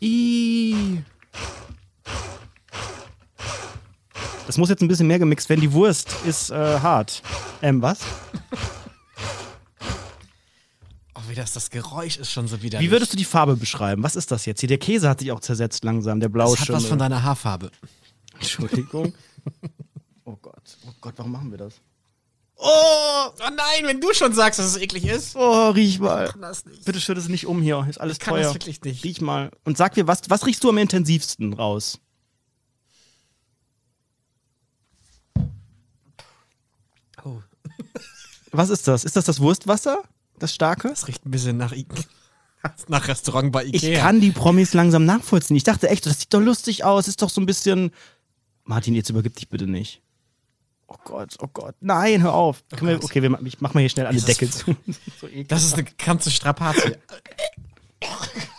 [0.00, 1.02] Ih.
[4.46, 5.60] Das muss jetzt ein bisschen mehr gemixt werden.
[5.60, 7.22] Die Wurst ist äh, hart.
[7.62, 8.00] Ähm, was?
[11.14, 12.80] Oh, wie das, das Geräusch ist schon so wieder.
[12.80, 14.02] Wie würdest du die Farbe beschreiben?
[14.02, 14.68] Was ist das jetzt hier?
[14.68, 17.70] Der Käse hat sich auch zersetzt langsam, der blaue Das hat was von deiner Haarfarbe.
[18.34, 19.12] Entschuldigung.
[20.24, 20.78] Oh Gott.
[20.86, 21.80] Oh Gott, warum machen wir das?
[22.64, 23.28] Oh!
[23.40, 25.34] Oh nein, wenn du schon sagst, dass es eklig ist.
[25.34, 26.32] Oh, riech mal.
[26.40, 26.84] Das nicht.
[26.84, 27.84] Bitte schütt es nicht um hier.
[27.90, 28.44] Ist alles Ich kann teuer.
[28.44, 29.02] das wirklich nicht.
[29.04, 29.50] Riech mal.
[29.64, 31.98] Und sag mir, was, was riechst du am intensivsten raus?
[37.24, 37.40] Oh.
[38.52, 39.04] Was ist das?
[39.04, 40.02] Ist das das Wurstwasser?
[40.38, 40.88] Das starke?
[40.88, 41.86] Das riecht ein bisschen nach, I
[42.88, 44.00] nach Restaurant bei Ich Ikea.
[44.00, 45.56] kann die Promis langsam nachvollziehen.
[45.56, 47.08] Ich dachte echt, das sieht doch lustig aus.
[47.08, 47.90] Ist doch so ein bisschen.
[48.64, 50.02] Martin, jetzt übergib dich bitte nicht.
[50.92, 51.74] Oh Gott, oh Gott.
[51.80, 52.62] Nein, hör auf.
[52.68, 54.76] Können wir, okay, wir, ich mach mal hier schnell alle Deckel zu.
[55.20, 56.96] so das ist eine ganze Strapazie.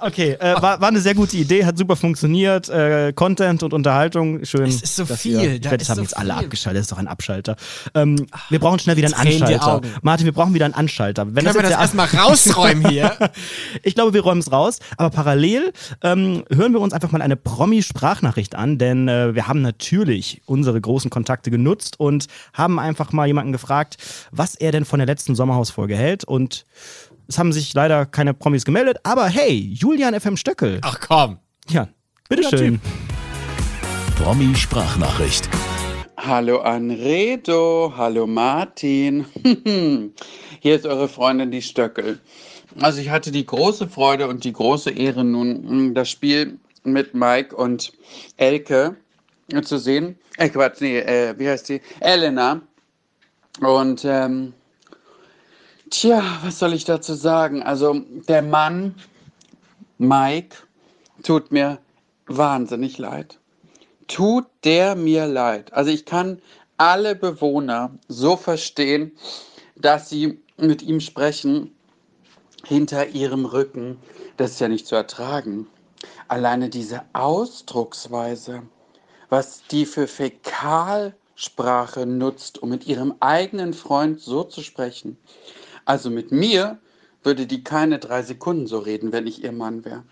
[0.00, 2.68] Okay, äh, war, war eine sehr gute Idee, hat super funktioniert.
[2.68, 4.64] Äh, Content und Unterhaltung, schön.
[4.64, 6.44] Es ist so viel, Wir, da das haben so jetzt alle viel.
[6.44, 7.56] abgeschaltet, das ist doch ein Abschalter.
[7.94, 9.80] Ähm, wir brauchen schnell wieder einen Anschalter.
[10.02, 11.26] Martin, wir brauchen wieder einen Anschalter.
[11.26, 13.16] Wenn Können wir jetzt das erstmal rausräumen hier?
[13.82, 14.78] ich glaube, wir räumen es raus.
[14.96, 15.72] Aber parallel
[16.02, 20.80] ähm, hören wir uns einfach mal eine Promi-Sprachnachricht an, denn äh, wir haben natürlich unsere
[20.80, 23.96] großen Kontakte genutzt und haben einfach mal jemanden gefragt,
[24.30, 26.24] was er denn von der letzten Sommerhausfolge hält.
[26.24, 26.64] Und
[27.28, 28.98] es haben sich leider keine Promis gemeldet.
[29.02, 30.80] Aber hey, Julian FM Stöckel.
[30.82, 31.38] Ach komm.
[31.68, 31.88] Ja,
[32.28, 32.80] bitteschön.
[34.16, 35.48] Promi-Sprachnachricht.
[36.16, 39.26] Hallo Anredo, hallo Martin.
[40.60, 42.18] Hier ist eure Freundin die Stöckel.
[42.80, 47.54] Also ich hatte die große Freude und die große Ehre nun das Spiel mit Mike
[47.54, 47.92] und
[48.36, 48.96] Elke
[49.62, 50.18] zu sehen.
[50.38, 51.80] Äh, Quatsch, nee, äh, wie heißt die?
[52.00, 52.60] Elena.
[53.60, 54.52] Und ähm,
[55.90, 57.62] tja, was soll ich dazu sagen?
[57.62, 58.94] Also der Mann,
[59.98, 60.56] Mike,
[61.22, 61.78] tut mir
[62.26, 63.38] wahnsinnig leid
[64.08, 65.72] tut der mir leid.
[65.72, 66.40] Also ich kann
[66.76, 69.12] alle Bewohner so verstehen,
[69.76, 71.74] dass sie mit ihm sprechen
[72.64, 73.98] hinter ihrem Rücken.
[74.36, 75.66] Das ist ja nicht zu ertragen.
[76.28, 78.62] Alleine diese Ausdrucksweise,
[79.28, 85.16] was die für Fäkalsprache nutzt, um mit ihrem eigenen Freund so zu sprechen.
[85.86, 86.78] Also mit mir
[87.22, 90.04] würde die keine drei Sekunden so reden, wenn ich ihr Mann wäre.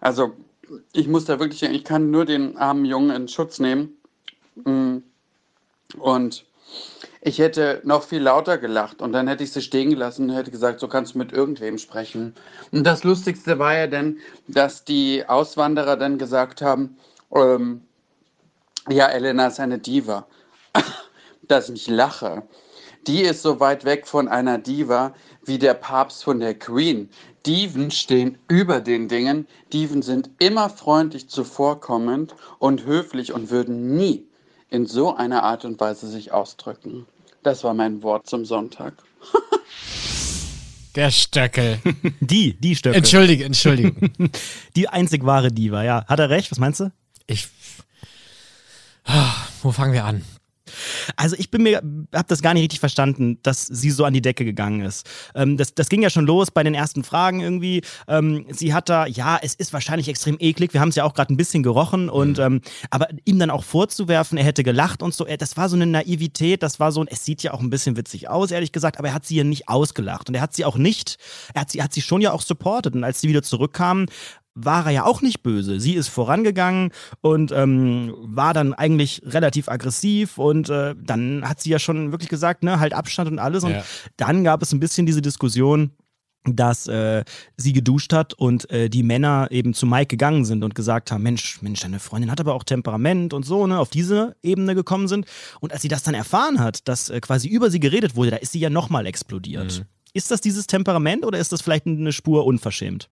[0.00, 0.34] Also
[0.92, 3.96] ich muss da wirklich, ich kann nur den armen Jungen in Schutz nehmen.
[4.64, 4.98] Mm.
[5.98, 6.44] Und
[7.20, 10.52] ich hätte noch viel lauter gelacht und dann hätte ich sie stehen gelassen und hätte
[10.52, 12.34] gesagt, so kannst du mit irgendwem sprechen.
[12.70, 16.96] Und das Lustigste war ja dann, dass die Auswanderer dann gesagt haben,
[17.34, 17.82] ähm,
[18.88, 20.26] ja, Elena ist eine Diva.
[21.50, 22.42] dass ich lache.
[23.06, 27.08] Die ist so weit weg von einer Diva wie der Papst von der Queen.
[27.46, 29.46] Diven stehen über den Dingen.
[29.72, 34.26] Diven sind immer freundlich zuvorkommend und höflich und würden nie
[34.68, 37.06] in so einer Art und Weise sich ausdrücken.
[37.42, 38.94] Das war mein Wort zum Sonntag.
[40.94, 41.78] Der Stöckel.
[42.20, 42.98] Die, die Stöckel.
[42.98, 44.10] Entschuldige, entschuldige.
[44.76, 46.04] Die einzig wahre Diva, ja.
[46.06, 46.50] Hat er recht?
[46.50, 46.92] Was meinst du?
[47.26, 47.48] Ich.
[49.04, 49.32] Ah,
[49.62, 50.24] Wo fangen wir an?
[51.16, 51.82] Also ich bin mir,
[52.14, 55.08] hab das gar nicht richtig verstanden, dass sie so an die Decke gegangen ist.
[55.34, 57.82] Ähm, das, das ging ja schon los bei den ersten Fragen irgendwie.
[58.08, 60.72] Ähm, sie hat da, ja, es ist wahrscheinlich extrem eklig.
[60.72, 62.60] Wir haben es ja auch gerade ein bisschen gerochen und ähm,
[62.90, 65.86] aber ihm dann auch vorzuwerfen, er hätte gelacht und so, er, das war so eine
[65.86, 68.98] Naivität, das war so ein, es sieht ja auch ein bisschen witzig aus, ehrlich gesagt,
[68.98, 71.16] aber er hat sie ja nicht ausgelacht und er hat sie auch nicht,
[71.54, 74.06] er hat sie, er hat sie schon ja auch supportet und als sie wieder zurückkamen,
[74.54, 75.80] war er ja auch nicht böse.
[75.80, 76.90] Sie ist vorangegangen
[77.20, 82.28] und ähm, war dann eigentlich relativ aggressiv und äh, dann hat sie ja schon wirklich
[82.28, 83.64] gesagt, ne, halt Abstand und alles.
[83.64, 83.82] Und Ja.
[84.16, 85.90] dann gab es ein bisschen diese Diskussion,
[86.44, 87.22] dass äh,
[87.58, 91.22] sie geduscht hat und äh, die Männer eben zu Mike gegangen sind und gesagt haben,
[91.22, 95.06] Mensch, Mensch, deine Freundin hat aber auch Temperament und so, ne, auf diese Ebene gekommen
[95.06, 95.26] sind.
[95.60, 98.36] Und als sie das dann erfahren hat, dass äh, quasi über sie geredet wurde, da
[98.38, 99.84] ist sie ja nochmal explodiert.
[100.12, 103.10] Ist das dieses Temperament oder ist das vielleicht eine Spur unverschämt?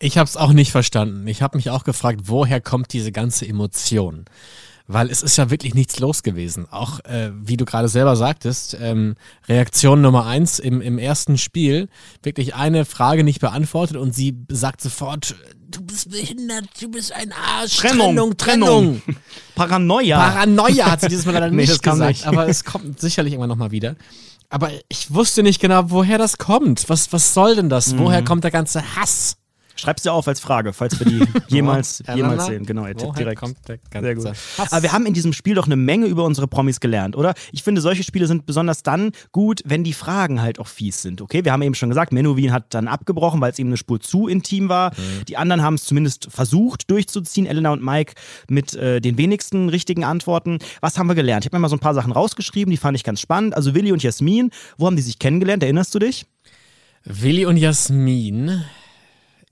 [0.00, 1.26] Ich habe es auch nicht verstanden.
[1.28, 4.24] Ich habe mich auch gefragt, woher kommt diese ganze Emotion?
[4.86, 6.66] Weil es ist ja wirklich nichts los gewesen.
[6.70, 9.14] Auch äh, wie du gerade selber sagtest, ähm,
[9.48, 11.88] Reaktion Nummer eins im, im ersten Spiel,
[12.22, 15.36] wirklich eine Frage nicht beantwortet und sie sagt sofort,
[15.70, 17.76] du bist behindert, du bist ein Arsch.
[17.78, 19.00] Trennung, Trennung.
[19.54, 20.18] Paranoia.
[20.18, 22.26] Paranoia hat sie dieses Mal leider nicht kam gesagt, nicht.
[22.26, 23.96] aber es kommt sicherlich irgendwann nochmal wieder.
[24.50, 26.90] Aber ich wusste nicht genau, woher das kommt.
[26.90, 27.96] Was, was soll denn das?
[27.96, 28.24] Woher Mhm.
[28.26, 29.38] kommt der ganze Hass?
[29.76, 32.64] Schreib's dir auf als Frage, falls wir die jemals, jemals sehen.
[32.64, 33.40] Genau, ihr tippt direkt.
[33.40, 34.32] kommt der Sehr gut.
[34.70, 37.34] Aber wir haben in diesem Spiel doch eine Menge über unsere Promis gelernt, oder?
[37.52, 41.20] Ich finde, solche Spiele sind besonders dann gut, wenn die Fragen halt auch fies sind,
[41.20, 41.44] okay?
[41.44, 44.28] Wir haben eben schon gesagt, Menowin hat dann abgebrochen, weil es eben eine Spur zu
[44.28, 44.92] intim war.
[44.92, 45.24] Mhm.
[45.26, 48.14] Die anderen haben es zumindest versucht durchzuziehen, Elena und Mike
[48.48, 50.58] mit äh, den wenigsten richtigen Antworten.
[50.80, 51.44] Was haben wir gelernt?
[51.44, 53.56] Ich habe mir mal so ein paar Sachen rausgeschrieben, die fand ich ganz spannend.
[53.56, 55.62] Also Willi und Jasmin, wo haben die sich kennengelernt?
[55.62, 56.26] Erinnerst du dich?
[57.04, 58.64] Willi und Jasmin.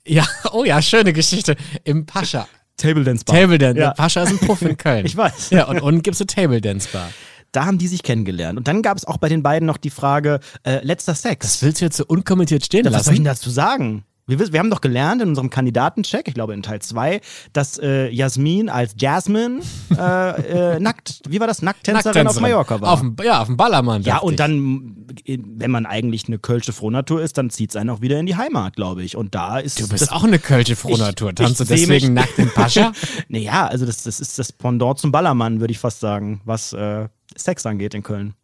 [0.07, 1.57] Ja, oh ja, schöne Geschichte.
[1.85, 2.49] Im Pascha.
[2.77, 3.37] Table Dance Bar.
[3.37, 3.81] Table Dance.
[3.81, 3.91] Ja.
[3.93, 5.05] Pascha ist ein Puff in Köln.
[5.07, 5.51] Ich weiß.
[5.51, 7.11] Ja, und unten gibt es eine Table Dance Bar.
[7.53, 8.57] Da haben die sich kennengelernt.
[8.59, 11.47] Und dann gab es auch bei den beiden noch die Frage, äh, letzter Sex.
[11.47, 13.25] Das willst du jetzt so unkommentiert stehen Ja, was soll ich lassen?
[13.25, 14.05] denn dazu sagen?
[14.29, 17.21] Wir, wissen- wir haben doch gelernt in unserem Kandidatencheck, ich glaube in Teil 2,
[17.53, 19.61] dass äh, Jasmin als Jasmine
[19.91, 22.93] äh, äh, nackt, wie war das, Nackttänzerin auf Mallorca war.
[22.93, 24.03] Auf dem, ja, auf dem Ballermann.
[24.03, 24.37] ja, und ich.
[24.37, 28.21] dann, äh, wenn man eigentlich eine kölsche Frohnatur ist, dann zieht es einen auch wieder
[28.21, 29.17] in die Heimat, glaube ich.
[29.17, 31.35] Und da ist Du bist das, auch eine kölsche Frohnatur.
[31.35, 32.93] Tanzt du deswegen nackt im Pascha?
[33.29, 37.09] Naja, also das, das ist das Pendant zum Ballermann, würde ich fast sagen, was äh,
[37.37, 38.35] Sex angeht in Köln.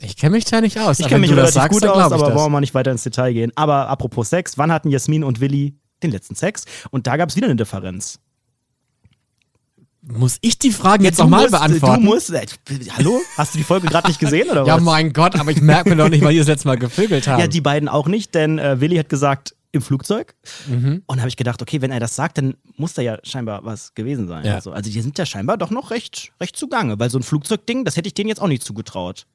[0.00, 1.00] Ich kenne mich da nicht aus.
[1.00, 2.34] Ich kenne mich relativ sagst, gut aus, aber das.
[2.34, 3.52] wollen wir mal nicht weiter ins Detail gehen.
[3.56, 6.64] Aber apropos Sex, wann hatten Jasmin und Willi den letzten Sex?
[6.90, 8.20] Und da gab es wieder eine Differenz.
[10.02, 12.02] Muss ich die Fragen jetzt nochmal beantworten?
[12.02, 12.30] Du musst.
[12.30, 12.46] Äh,
[12.96, 13.20] hallo?
[13.36, 14.82] Hast du die Folge gerade nicht gesehen oder ja, was?
[14.82, 17.40] mein Gott, aber ich merke mir doch nicht, weil die das letzte Mal gevögelt haben.
[17.40, 20.34] Ja, die beiden auch nicht, denn äh, Willi hat gesagt, im Flugzeug.
[20.66, 21.02] Mhm.
[21.06, 23.64] Und da habe ich gedacht, okay, wenn er das sagt, dann muss da ja scheinbar
[23.64, 24.46] was gewesen sein.
[24.46, 24.54] Ja.
[24.54, 27.84] Also, also die sind ja scheinbar doch noch recht, recht zugange, weil so ein Flugzeugding,
[27.84, 29.26] das hätte ich denen jetzt auch nicht zugetraut.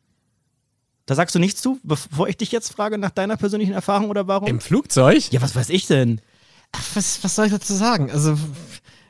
[1.06, 4.28] Da sagst du nichts zu, bevor ich dich jetzt frage nach deiner persönlichen Erfahrung oder
[4.28, 4.47] warum?
[4.47, 5.32] Im Flugzeug?
[5.32, 6.22] ja, was weiß ich denn?
[6.72, 8.10] Ach, was, was soll ich dazu sagen?
[8.10, 8.38] Also,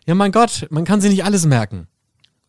[0.05, 1.87] ja, mein Gott, man kann sich nicht alles merken.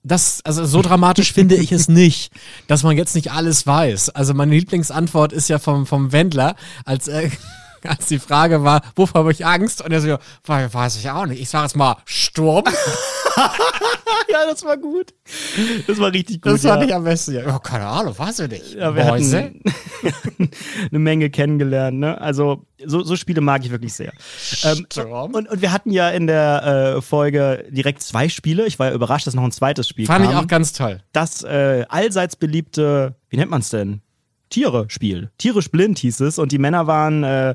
[0.02, 2.32] Das, also so dramatisch finde ich es nicht,
[2.68, 4.10] dass man jetzt nicht alles weiß.
[4.10, 7.30] Also meine Lieblingsantwort ist ja vom, vom Wendler, als, äh,
[7.88, 9.82] als die Frage war, wovor habe ich Angst?
[9.82, 11.40] Und er so, weiß ich auch nicht.
[11.40, 12.64] Ich sage es mal, Sturm.
[14.28, 15.14] Ja, das war gut.
[15.86, 16.52] Das war richtig gut.
[16.52, 16.88] Das fand ja.
[16.88, 17.34] ich am besten.
[17.34, 18.74] Ja, oh, keine Ahnung, weiß ich nicht.
[18.74, 19.38] Ja, wir Mäuse?
[19.44, 19.62] hatten
[20.90, 21.98] eine Menge kennengelernt.
[21.98, 22.20] Ne?
[22.20, 24.12] Also so, so Spiele mag ich wirklich sehr.
[24.64, 25.34] Ähm, Sturm.
[25.34, 28.66] und, und wir hatten ja in der äh, Folge direkt zwei Spiele.
[28.66, 30.32] Ich war ja überrascht, dass noch ein zweites Spiel Fand kam.
[30.32, 31.00] ich auch ganz toll.
[31.12, 34.00] das äh, allseits beliebte, wie nennt man es denn?
[34.54, 35.30] Tiere-Spiel.
[35.36, 36.38] Tierisch blind hieß es.
[36.38, 37.54] Und die Männer waren, äh,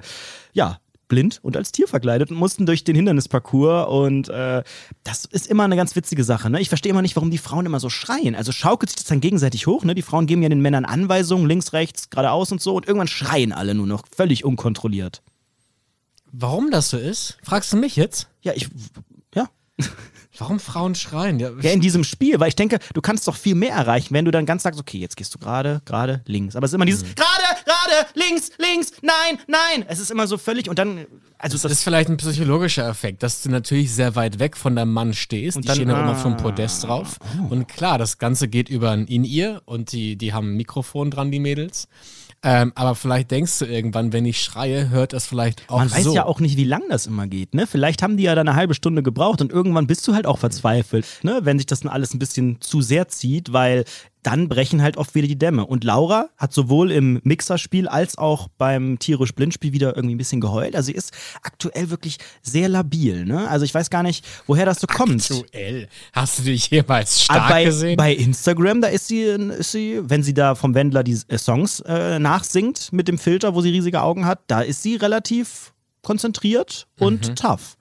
[0.52, 3.88] ja, blind und als Tier verkleidet und mussten durch den Hindernisparcours.
[3.88, 4.64] Und äh,
[5.06, 6.50] das ist immer eine ganz witzige Sache.
[6.50, 6.60] Ne?
[6.60, 8.36] Ich verstehe immer nicht, warum die Frauen immer so schreien.
[8.36, 9.86] Also schaukelt sich das dann gegenseitig hoch.
[9.86, 9.96] Ne?
[9.96, 12.76] Die Frauen geben ja den Männern Anweisungen, links, rechts, geradeaus und so.
[12.76, 15.22] Und irgendwann schreien alle nur noch, völlig unkontrolliert.
[16.34, 17.38] Warum das so ist?
[17.44, 18.28] Fragst du mich jetzt?
[18.42, 18.68] Ja, ich,
[19.34, 19.50] ja.
[20.40, 21.40] Warum Frauen schreien?
[21.40, 24.26] Ja, Ja, in diesem Spiel, weil ich denke, du kannst doch viel mehr erreichen, wenn
[24.26, 26.56] du dann ganz sagst, okay, jetzt gehst du gerade, gerade, links.
[26.56, 29.86] Aber es ist immer dieses gerade, gerade, links, links, nein, nein.
[29.88, 31.06] Es ist immer so völlig und dann,
[31.38, 34.94] also Das ist vielleicht ein psychologischer Effekt, dass du natürlich sehr weit weg von deinem
[34.94, 35.58] Mann stehst.
[35.58, 36.42] Und die dann- stehen dann immer auf so einem ah.
[36.42, 37.18] Podest drauf.
[37.50, 41.32] Und klar, das Ganze geht über ein In-Ear und die, die haben ein Mikrofon dran,
[41.32, 41.88] die Mädels.
[42.42, 46.04] Ähm, aber vielleicht denkst du irgendwann, wenn ich schreie, hört das vielleicht auch man weiß
[46.06, 46.16] so.
[46.16, 47.68] ja auch nicht, wie lang das immer geht, ne?
[47.68, 50.38] Vielleicht haben die ja dann eine halbe Stunde gebraucht und irgendwann bist du halt auch
[50.38, 51.42] verzweifelt, ne?
[51.44, 53.84] Wenn sich das dann alles ein bisschen zu sehr zieht, weil
[54.24, 55.66] dann brechen halt oft wieder die Dämme.
[55.66, 60.42] Und Laura hat sowohl im Mixerspiel als auch beim tierisch Blindspiel wieder irgendwie ein bisschen
[60.42, 60.76] geheult.
[60.76, 63.48] Also sie ist aktuell wirklich sehr labil, ne?
[63.48, 65.32] Also ich weiß gar nicht, woher das so kommt.
[65.32, 65.88] Aktuell.
[66.14, 67.98] Hast du dich jemals stark Aber bei, gesehen?
[67.98, 71.80] bei Instagram, da ist sie, ist sie, wenn sie da vom Wendler die äh, Songs
[71.82, 76.88] äh, nachsingt mit dem Filter, wo sie riesige Augen hat, da ist sie relativ konzentriert
[77.00, 77.78] und tough.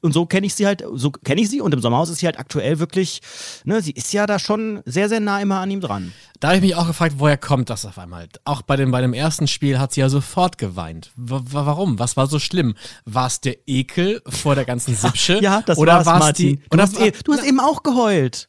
[0.00, 2.26] Und so kenne ich sie halt, so kenne ich sie und im Sommerhaus ist sie
[2.26, 3.20] halt aktuell wirklich,
[3.64, 6.12] ne, sie ist ja da schon sehr, sehr nah immer an ihm dran.
[6.40, 8.28] Da habe ich mich auch gefragt, woher kommt das auf einmal?
[8.44, 11.10] Auch bei dem, bei dem ersten Spiel hat sie ja sofort geweint.
[11.16, 11.98] W warum?
[11.98, 12.74] Was war so schlimm?
[13.04, 15.40] War es der Ekel vor der ganzen Sippsche?
[15.42, 16.56] Ja, das oder war's, war's Martin.
[16.56, 16.62] die?
[16.70, 18.48] Du, hast, eh, du hast eben auch geheult.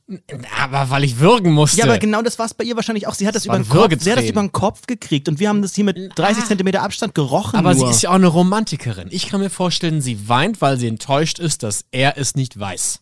[0.61, 1.79] aber weil ich würgen musste.
[1.79, 3.15] Ja, aber genau das war es bei ihr wahrscheinlich auch.
[3.15, 5.39] Sie hat das, über waren den Kopf, sie hat das über den Kopf gekriegt und
[5.39, 7.57] wir haben das hier mit 30 Zentimeter Abstand gerochen.
[7.57, 7.87] Aber nur.
[7.87, 9.07] sie ist ja auch eine Romantikerin.
[9.09, 13.01] Ich kann mir vorstellen, sie weint, weil sie enttäuscht ist, dass er es nicht weiß.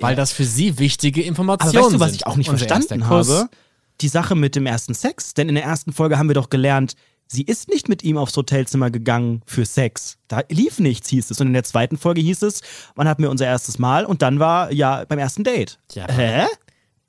[0.00, 2.20] Weil das für sie wichtige Informationen Aber weißt du, was sind.
[2.20, 3.48] ich auch nicht verstanden habe?
[4.00, 5.34] Die Sache mit dem ersten Sex.
[5.34, 6.94] Denn in der ersten Folge haben wir doch gelernt,
[7.26, 10.18] sie ist nicht mit ihm aufs Hotelzimmer gegangen für Sex.
[10.28, 11.40] Da lief nichts, hieß es.
[11.40, 12.60] Und in der zweiten Folge hieß es,
[12.94, 14.04] wann hatten wir unser erstes Mal?
[14.04, 15.78] Und dann war ja beim ersten Date.
[15.94, 16.06] Ja.
[16.08, 16.46] Hä?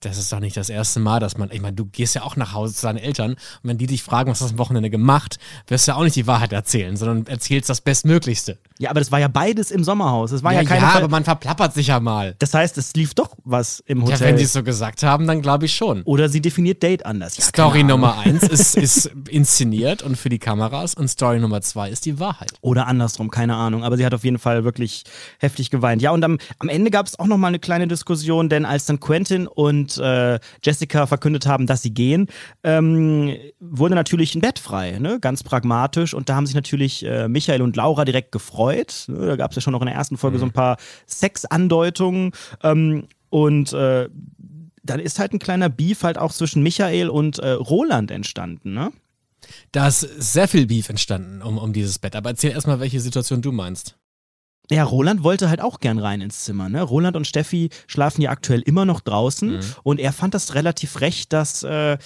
[0.05, 2.35] Das ist doch nicht das erste Mal, dass man, ich meine, du gehst ja auch
[2.35, 4.89] nach Hause zu deinen Eltern und wenn die dich fragen, was hast du am Wochenende
[4.89, 8.57] gemacht, wirst du ja auch nicht die Wahrheit erzählen, sondern erzählst das Bestmöglichste.
[8.79, 10.31] Ja, aber das war ja beides im Sommerhaus.
[10.31, 12.35] Es war ja, ja, keine ja aber man verplappert sich ja mal.
[12.39, 14.27] Das heißt, es lief doch was im Ja, Hotel.
[14.27, 16.01] wenn sie es so gesagt haben, dann glaube ich schon.
[16.03, 17.37] Oder sie definiert Date anders.
[17.37, 17.83] Ja, Story.
[17.83, 22.19] Nummer eins ist, ist inszeniert und für die Kameras und Story Nummer zwei ist die
[22.19, 22.53] Wahrheit.
[22.61, 23.83] Oder andersrum, keine Ahnung.
[23.83, 25.03] Aber sie hat auf jeden Fall wirklich
[25.39, 26.01] heftig geweint.
[26.01, 28.85] Ja, und am, am Ende gab es auch noch mal eine kleine Diskussion, denn als
[28.85, 32.27] dann Quentin und äh, Jessica verkündet haben, dass sie gehen,
[32.63, 35.19] ähm, wurde natürlich ein Bett frei, ne?
[35.19, 36.13] ganz pragmatisch.
[36.13, 39.05] Und da haben sich natürlich äh, Michael und Laura direkt gefreut.
[39.07, 39.25] Ne?
[39.25, 40.77] Da gab es ja schon noch in der ersten Folge so ein paar
[41.07, 42.31] Sexandeutungen.
[42.63, 44.09] Ähm, und äh,
[44.83, 48.91] dann ist halt ein kleiner Beef halt auch zwischen Michael und äh, Roland entstanden, ne?
[49.71, 52.15] Da ist sehr viel Beef entstanden um, um dieses Bett.
[52.15, 53.97] Aber erzähl erstmal, welche Situation du meinst.
[54.71, 56.69] Ja, Roland wollte halt auch gern rein ins Zimmer.
[56.69, 56.81] Ne?
[56.81, 61.33] Roland und Steffi schlafen ja aktuell immer noch draußen und er fand das relativ recht,
[61.33, 61.97] dass äh,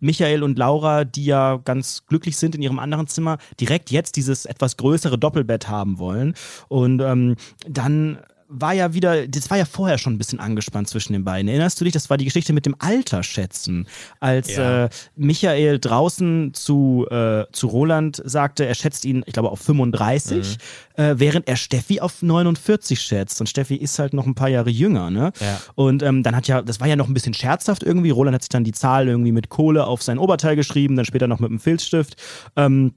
[0.00, 4.46] Michael und Laura, die ja ganz glücklich sind in ihrem anderen Zimmer, direkt jetzt dieses
[4.46, 6.34] etwas größere Doppelbett haben wollen.
[6.68, 7.36] Und ähm,
[7.68, 8.18] dann
[8.48, 11.48] war ja wieder, das war ja vorher schon ein bisschen angespannt zwischen den beiden.
[11.48, 13.86] Erinnerst du dich, das war die Geschichte mit dem Alter schätzen,
[14.20, 14.84] als Ja.
[14.84, 20.58] äh, Michael draußen zu, äh, zu Roland sagte, er schätzt ihn, ich glaube, auf 35,
[20.94, 23.40] äh, während er Steffi auf 49 schätzt.
[23.40, 25.32] Und Steffi ist halt noch ein paar Jahre jünger, ne?
[25.40, 25.60] Ja.
[25.74, 28.10] Und ähm, dann hat ja, das war ja noch ein bisschen scherzhaft irgendwie.
[28.10, 31.26] Roland hat sich dann die Zahl irgendwie mit Kohle auf sein Oberteil geschrieben, dann später
[31.26, 32.16] noch mit einem Filzstift.
[32.56, 32.94] Ähm,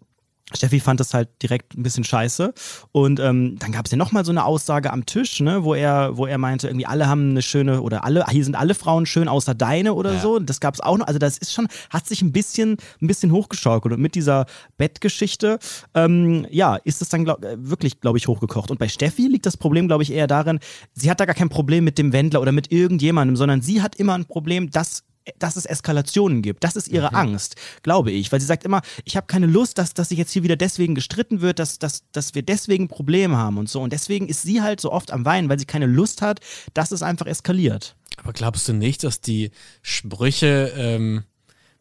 [0.56, 2.54] Steffi fand das halt direkt ein bisschen scheiße.
[2.92, 6.18] Und ähm, dann gab es ja nochmal so eine Aussage am Tisch, ne, wo er,
[6.18, 9.28] wo er meinte, irgendwie alle haben eine schöne, oder alle, hier sind alle Frauen schön,
[9.28, 10.20] außer deine oder Ja.
[10.20, 10.40] so.
[10.40, 11.08] Das gab es auch noch.
[11.08, 13.94] Also das ist schon, hat sich ein bisschen, ein bisschen hochgeschaukelt.
[13.94, 14.46] Und mit dieser
[14.78, 15.60] Bettgeschichte,
[15.94, 18.72] ähm, ja, ist es dann glaub, äh, wirklich, glaube ich, hochgekocht.
[18.72, 20.60] Und bei Steffi liegt das Problem, glaube ich, eher darin,
[20.94, 23.96] sie hat da gar kein Problem mit dem Wendler oder mit irgendjemandem, sondern sie hat
[23.96, 25.04] immer ein Problem, dass
[25.38, 26.64] dass es Eskalationen gibt.
[26.64, 28.32] Das ist ihre Angst, glaube ich.
[28.32, 30.96] Weil sie sagt immer, ich habe keine Lust, dass, dass sich jetzt hier wieder deswegen
[30.96, 33.82] gestritten wird, dass, dass, dass wir deswegen Probleme haben und so.
[33.82, 36.40] Und deswegen ist sie halt so oft am Weinen, weil sie keine Lust hat,
[36.74, 37.96] dass es einfach eskaliert.
[38.18, 39.52] Aber glaubst du nicht, dass die
[39.82, 41.24] Sprüche ähm,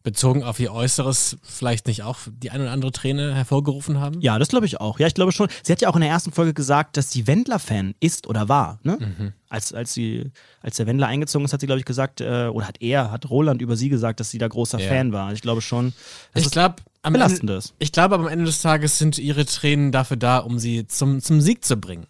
[0.09, 4.21] bezogen auf ihr Äußeres vielleicht nicht auch die ein oder andere Träne hervorgerufen haben?
[4.23, 4.99] Ja, das glaube ich auch.
[4.99, 5.49] Ja, ich glaube schon.
[5.63, 8.79] Sie hat ja auch in der ersten Folge gesagt, dass sie Wendler-Fan ist oder war.
[8.83, 9.35] Ne?
[9.51, 10.31] Als, als, sie,
[10.63, 13.29] als der Wendler eingezogen ist, hat sie, glaube ich, gesagt, äh, oder hat er, hat
[13.29, 14.89] Roland über sie gesagt, dass sie da großer Ja.
[14.89, 15.33] Fan war.
[15.33, 15.93] Ich glaube schon,
[16.35, 20.17] Ich glaube, am Ende, ich glaube, aber am Ende des Tages sind ihre Tränen dafür
[20.17, 22.07] da, um sie zum, zum Sieg zu bringen.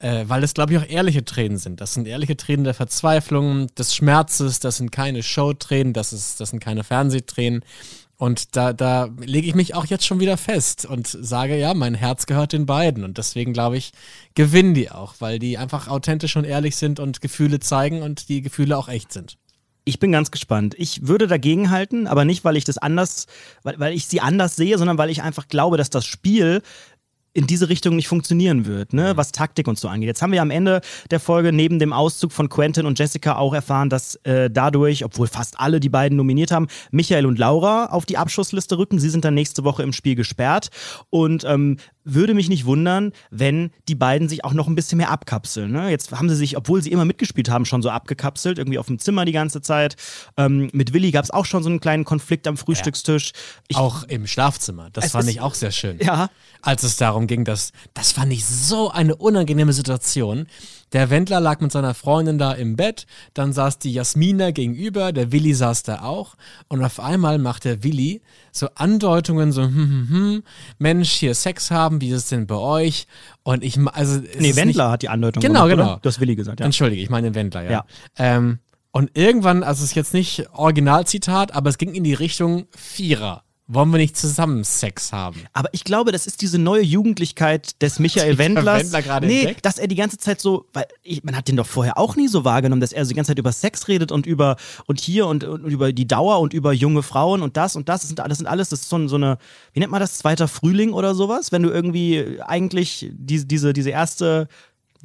[0.00, 1.80] Äh, weil es, glaube ich, auch ehrliche Tränen sind.
[1.80, 6.50] Das sind ehrliche Tränen der Verzweiflung, des Schmerzes, das sind keine Showtränen, das, ist, das
[6.50, 7.64] sind keine Fernsehtränen.
[8.18, 11.94] Und da, da lege ich mich auch jetzt schon wieder fest und sage, ja, mein
[11.94, 13.04] Herz gehört den beiden.
[13.04, 13.92] Und deswegen, glaube ich,
[14.34, 18.42] gewinnen die auch, weil die einfach authentisch und ehrlich sind und Gefühle zeigen und die
[18.42, 19.38] Gefühle auch echt sind.
[19.84, 20.74] Ich bin ganz gespannt.
[20.76, 23.26] Ich würde dagegen halten, aber nicht, weil ich das anders,
[23.62, 26.62] weil, weil ich sie anders sehe, sondern weil ich einfach glaube, dass das Spiel
[27.32, 29.16] in diese Richtung nicht funktionieren wird, ne?
[29.16, 30.08] was Taktik und so angeht.
[30.08, 33.54] Jetzt haben wir am Ende der Folge neben dem Auszug von Quentin und Jessica auch
[33.54, 38.06] erfahren, dass äh, dadurch, obwohl fast alle die beiden nominiert haben, Michael und Laura auf
[38.06, 38.98] die Abschussliste rücken.
[38.98, 40.70] Sie sind dann nächste Woche im Spiel gesperrt
[41.10, 41.76] und ähm,
[42.14, 45.70] würde mich nicht wundern, wenn die beiden sich auch noch ein bisschen mehr abkapseln.
[45.72, 45.90] Ne?
[45.90, 48.98] Jetzt haben sie sich, obwohl sie immer mitgespielt haben, schon so abgekapselt, irgendwie auf dem
[48.98, 49.96] Zimmer die ganze Zeit.
[50.36, 53.32] Ähm, mit Willi gab es auch schon so einen kleinen Konflikt am Frühstückstisch.
[53.68, 54.88] Ich, auch im Schlafzimmer.
[54.92, 55.98] Das fand ist- ich auch sehr schön.
[56.00, 56.30] Ja.
[56.62, 60.46] Als es darum ging, dass, das fand ich so eine unangenehme Situation.
[60.92, 65.32] Der Wendler lag mit seiner Freundin da im Bett, dann saß die Jasmina gegenüber, der
[65.32, 66.34] Willi saß da auch
[66.68, 68.22] und auf einmal macht der Willi
[68.52, 70.42] so Andeutungen, so, hm, hm, hm,
[70.78, 73.06] Mensch, hier Sex haben, wie ist es denn bei euch?
[73.42, 74.20] Und ich, also.
[74.38, 75.92] Nee, Wendler nicht, hat die Andeutung Genau, gemacht, genau.
[75.92, 76.00] Oder?
[76.02, 76.66] Du hast Willi gesagt, ja.
[76.66, 77.70] Entschuldige, ich meine den Wendler, ja.
[77.70, 77.84] Ja.
[78.16, 78.58] Ähm,
[78.90, 83.44] und irgendwann, also es ist jetzt nicht Originalzitat, aber es ging in die Richtung Vierer.
[83.70, 85.44] Wollen wir nicht zusammen Sex haben?
[85.52, 88.84] Aber ich glaube, das ist diese neue Jugendlichkeit des Michael Wendlers.
[88.84, 89.66] Wendler gerade nee, entdeckt?
[89.66, 92.28] dass er die ganze Zeit so, weil ich, man hat den doch vorher auch nie
[92.28, 94.56] so wahrgenommen, dass er so die ganze Zeit über Sex redet und über
[94.86, 98.00] und hier und, und über die Dauer und über junge Frauen und das und das.
[98.00, 99.36] Das sind, das sind alles, das ist so, so eine,
[99.74, 101.52] wie nennt man das, zweiter Frühling oder sowas?
[101.52, 104.48] Wenn du irgendwie eigentlich diese, diese, diese erste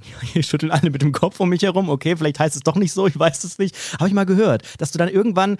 [0.21, 1.89] hier schütteln alle mit dem Kopf um mich herum.
[1.89, 3.75] Okay, vielleicht heißt es doch nicht so, ich weiß es nicht.
[3.99, 5.57] Habe ich mal gehört, dass du dann irgendwann,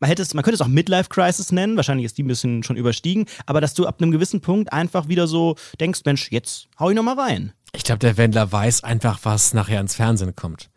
[0.00, 2.62] man, hätte es, man könnte es auch Midlife Crisis nennen, wahrscheinlich ist die ein bisschen
[2.62, 6.68] schon überstiegen, aber dass du ab einem gewissen Punkt einfach wieder so denkst, Mensch, jetzt
[6.78, 7.52] hau ich nochmal rein.
[7.74, 10.70] Ich glaube, der Wendler weiß einfach, was nachher ins Fernsehen kommt.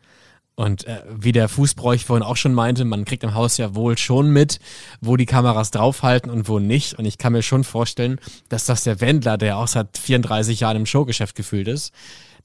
[0.56, 3.98] Und äh, wie der Fußbräuch vorhin auch schon meinte, man kriegt im Haus ja wohl
[3.98, 4.60] schon mit,
[5.00, 7.00] wo die Kameras draufhalten und wo nicht.
[7.00, 10.76] Und ich kann mir schon vorstellen, dass das der Wendler, der auch seit 34 Jahren
[10.76, 11.94] im Showgeschäft gefühlt ist,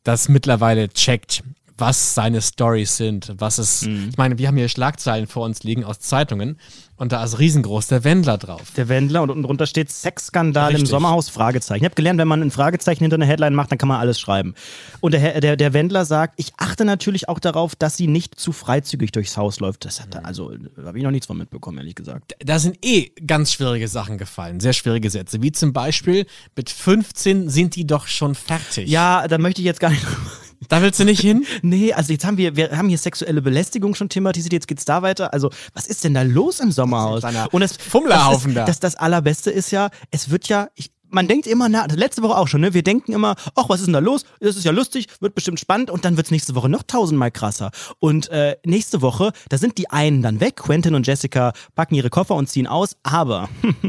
[0.04, 1.42] das mittlerweile checkt,
[1.76, 5.84] was seine Stories sind, was es, ich meine, wir haben hier Schlagzeilen vor uns liegen
[5.84, 6.58] aus Zeitungen
[6.96, 8.62] und da ist riesengroß der Wendler drauf.
[8.76, 10.90] Der Wendler und unten drunter steht Sexskandal im Richtig.
[10.90, 11.82] Sommerhaus, Fragezeichen.
[11.82, 14.20] Ich habe gelernt, wenn man ein Fragezeichen hinter eine Headline macht, dann kann man alles
[14.20, 14.54] schreiben.
[15.00, 18.52] Und der, der, der Wendler sagt, ich achte natürlich auch darauf, dass sie nicht zu
[18.52, 19.84] freizügig durchs Haus läuft.
[19.84, 22.36] Das hat er, also, da habe ich noch nichts von mitbekommen, ehrlich gesagt.
[22.38, 27.48] Da sind eh ganz schwierige Sachen gefallen, sehr schwierige Sätze, wie zum Beispiel, mit 15
[27.48, 28.88] sind die doch schon fertig.
[28.88, 30.06] Ja, da möchte ich jetzt gar nicht
[30.68, 31.44] Da willst du nicht hin?
[31.62, 35.02] Nee, also jetzt haben wir, wir haben hier sexuelle Belästigung schon thematisiert, jetzt geht's da
[35.02, 35.32] weiter.
[35.32, 37.22] Also, was ist denn da los im Sommerhaus?
[37.52, 38.70] Und das, Fummlerhaufen das, da.
[38.70, 42.22] ist, das, das Allerbeste ist ja, es wird ja, ich, man denkt immer, na, letzte
[42.22, 42.74] Woche auch schon, ne?
[42.74, 44.24] Wir denken immer, ach, was ist denn da los?
[44.40, 47.70] Das ist ja lustig, wird bestimmt spannend und dann wird's nächste Woche noch tausendmal krasser.
[48.00, 52.10] Und äh, nächste Woche, da sind die einen dann weg, Quentin und Jessica packen ihre
[52.10, 53.48] Koffer und ziehen aus, aber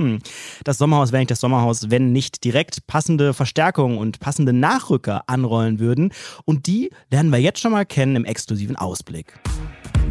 [0.64, 5.80] das Sommerhaus wäre nicht das Sommerhaus, wenn nicht direkt passende Verstärkungen und passende Nachrücker anrollen
[5.80, 6.14] würden.
[6.46, 9.34] Und die lernen wir jetzt schon mal kennen im exklusiven Ausblick.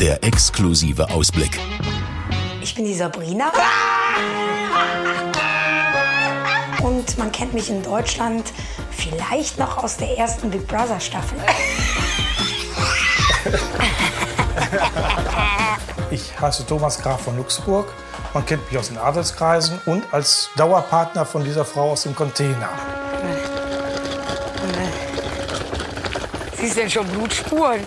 [0.00, 1.60] Der exklusive Ausblick.
[2.60, 3.52] Ich bin die Sabrina.
[7.04, 8.52] Und man kennt mich in Deutschland
[8.90, 11.38] vielleicht noch aus der ersten Big Brother Staffel.
[16.10, 17.92] Ich heiße Thomas Graf von Luxemburg.
[18.34, 22.68] Man kennt mich aus den Adelskreisen und als Dauerpartner von dieser Frau aus dem Container.
[26.56, 27.80] Siehst du denn schon Blutspuren?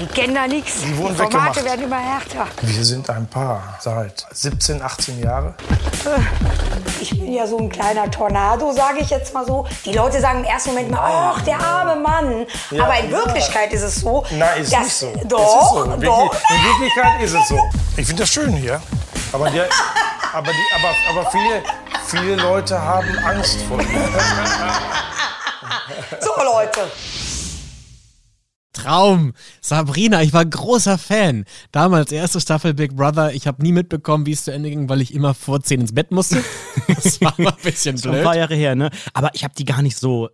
[0.00, 0.80] Die kennen da nichts.
[0.82, 1.64] Die wurden Formate weggemacht.
[1.64, 2.46] werden immer härter.
[2.62, 5.54] Wir sind ein Paar seit 17, 18 Jahren.
[7.00, 9.66] Ich bin ja so ein kleiner Tornado, sage ich jetzt mal so.
[9.84, 12.46] Die Leute sagen im ersten Moment mal, ach, der arme Mann.
[12.70, 13.16] Ja, Aber in ja.
[13.18, 14.24] Wirklichkeit ist es so.
[14.30, 15.12] Nein, ist dass, nicht so.
[15.24, 15.92] Doch, es ist so.
[15.92, 16.32] In, doch.
[16.32, 17.58] In Wirklichkeit ist es so.
[17.96, 18.80] Ich finde das schön hier.
[19.32, 19.68] Aber, der,
[20.32, 21.62] aber, die, aber, aber viele,
[22.06, 23.84] viele Leute haben Angst vor mir.
[26.20, 26.90] So, Leute.
[28.82, 29.32] Traum.
[29.60, 31.44] Sabrina, ich war großer Fan.
[31.72, 33.32] Damals erste Staffel Big Brother.
[33.34, 35.94] Ich habe nie mitbekommen, wie es zu Ende ging, weil ich immer vor 10 ins
[35.94, 36.42] Bett musste.
[36.86, 38.24] Das war mal ein bisschen Schon ein blöd.
[38.24, 38.90] paar Jahre her, ne?
[39.14, 40.28] Aber ich habe die gar nicht so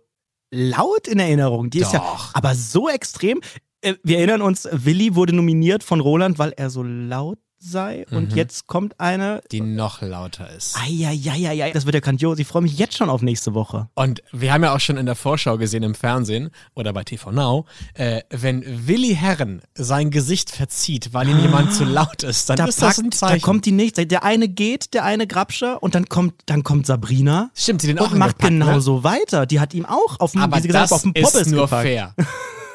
[0.51, 1.69] laut in Erinnerung.
[1.69, 2.33] Die ist ja Doch.
[2.33, 3.41] aber so extrem.
[3.81, 7.39] Äh, Wir erinnern uns, Willi wurde nominiert von Roland, weil er so laut
[7.69, 8.05] sei.
[8.11, 8.37] Und Mhm.
[8.37, 9.41] jetzt kommt eine.
[9.51, 10.77] Die noch lauter ist.
[10.77, 12.39] Eieieiei, das wird ja grandios.
[12.39, 13.87] Ich freue mich jetzt schon auf nächste Woche.
[13.95, 17.31] Und wir haben ja auch schon in der Vorschau gesehen im Fernsehen oder bei TV
[17.31, 22.57] Now, äh, wenn Willi Herren sein Gesicht verzieht, weil ihm jemand zu laut ist, dann
[22.57, 23.41] Da, ist das ein packt, da Zeichen.
[23.41, 24.05] kommt die nächste.
[24.05, 27.49] Der eine geht, der eine Grabscher und dann kommt, dann kommt Sabrina.
[27.55, 28.49] Stimmt, die den auch und macht ne?
[28.49, 29.45] genauso weiter.
[29.45, 31.63] Die hat ihm auch auf dem, Aber wie sie gesagt das auf dem ist nur
[31.63, 31.83] gepackt.
[31.87, 32.13] fair.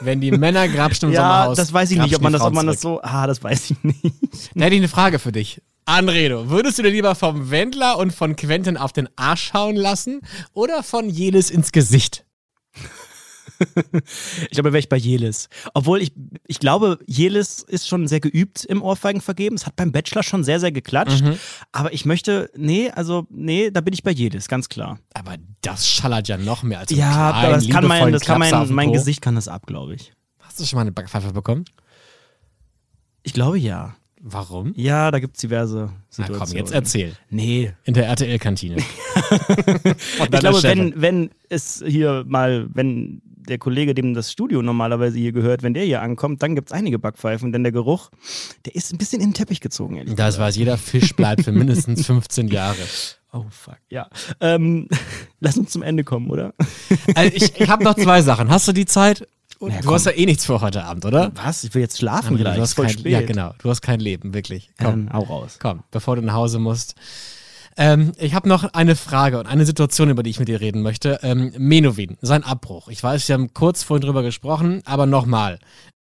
[0.01, 1.57] Wenn die Männer grabschen im Ja, Sommerhaus.
[1.57, 3.01] das weiß ich nicht, ob grapschen man das, ob man das so.
[3.03, 4.03] Ah, das weiß ich nicht.
[4.55, 5.61] Da hätte ich eine Frage für dich.
[5.84, 10.20] Anredo, würdest du dir lieber vom Wendler und von Quentin auf den Arsch hauen lassen
[10.53, 12.24] oder von jedes ins Gesicht?
[14.42, 15.48] Ich glaube, wäre ich bei Jelis.
[15.74, 16.12] Obwohl ich,
[16.46, 19.56] ich glaube, Jelis ist schon sehr geübt im Ohrfeigen vergeben.
[19.56, 21.22] Es hat beim Bachelor schon sehr, sehr geklatscht.
[21.22, 21.38] Mhm.
[21.72, 24.98] Aber ich möchte, nee, also, nee, da bin ich bei Jelis, ganz klar.
[25.14, 28.72] Aber das schallert ja noch mehr als Ja, aber das kann mein, das kann mein,
[28.72, 28.92] mein.
[28.92, 30.12] Gesicht kann das ab, glaube ich.
[30.38, 31.64] Hast du schon mal eine Backpfeife bekommen?
[33.22, 33.94] Ich glaube ja.
[34.22, 34.74] Warum?
[34.76, 36.48] Ja, da gibt es diverse Na Situationen.
[36.48, 37.14] komm, jetzt erzähl.
[37.30, 37.72] Nee.
[37.84, 38.76] In der RTL-Kantine.
[40.32, 45.32] Ich glaube, wenn, wenn es hier mal, wenn der Kollege, dem das Studio normalerweise hier
[45.32, 48.11] gehört, wenn der hier ankommt, dann gibt es einige Backpfeifen, denn der Geruch,
[48.66, 51.53] der ist ein bisschen in den Teppich gezogen, ehrlich Das weiß jeder Fisch bleibt für
[51.53, 52.76] mindestens 15 Jahre.
[53.32, 53.76] Oh fuck.
[53.91, 54.09] Ja.
[54.41, 54.88] Ähm,
[55.38, 56.53] lass uns zum Ende kommen, oder?
[57.14, 58.51] Also ich ich habe noch zwei Sachen.
[58.51, 59.28] Hast du die Zeit?
[59.61, 61.30] Und Ja, du hast ja eh nichts vor heute Abend, oder?
[61.36, 61.62] Was?
[61.62, 62.57] Ich will jetzt schlafen André, gleich.
[62.57, 63.12] du ist hast voll kein, spät.
[63.12, 63.55] Ja, genau.
[63.62, 64.70] Du hast kein Leben, wirklich.
[64.82, 65.59] Komm, Komm, hau raus.
[65.62, 66.97] komm, bevor du nach Hause musst.
[67.76, 70.82] Ähm, ich habe noch eine Frage und eine Situation, über die ich mit dir reden
[70.82, 71.20] möchte.
[71.22, 72.88] Ähm, Menowin, sein Abbruch.
[72.88, 75.58] Ich weiß, wir haben kurz vorhin drüber gesprochen, aber nochmal.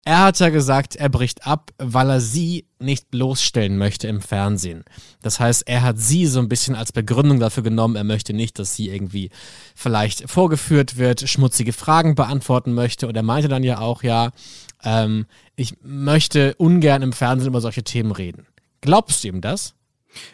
[0.07, 4.85] Er hat ja gesagt, er bricht ab, weil er sie nicht bloßstellen möchte im Fernsehen.
[5.21, 8.57] Das heißt, er hat sie so ein bisschen als Begründung dafür genommen, er möchte nicht,
[8.57, 9.31] dass sie irgendwie
[9.75, 13.09] vielleicht vorgeführt wird, schmutzige Fragen beantworten möchte.
[13.09, 14.31] Und er meinte dann ja auch, ja,
[14.81, 15.25] ähm,
[15.57, 18.47] ich möchte ungern im Fernsehen über solche Themen reden.
[18.79, 19.73] Glaubst du ihm das?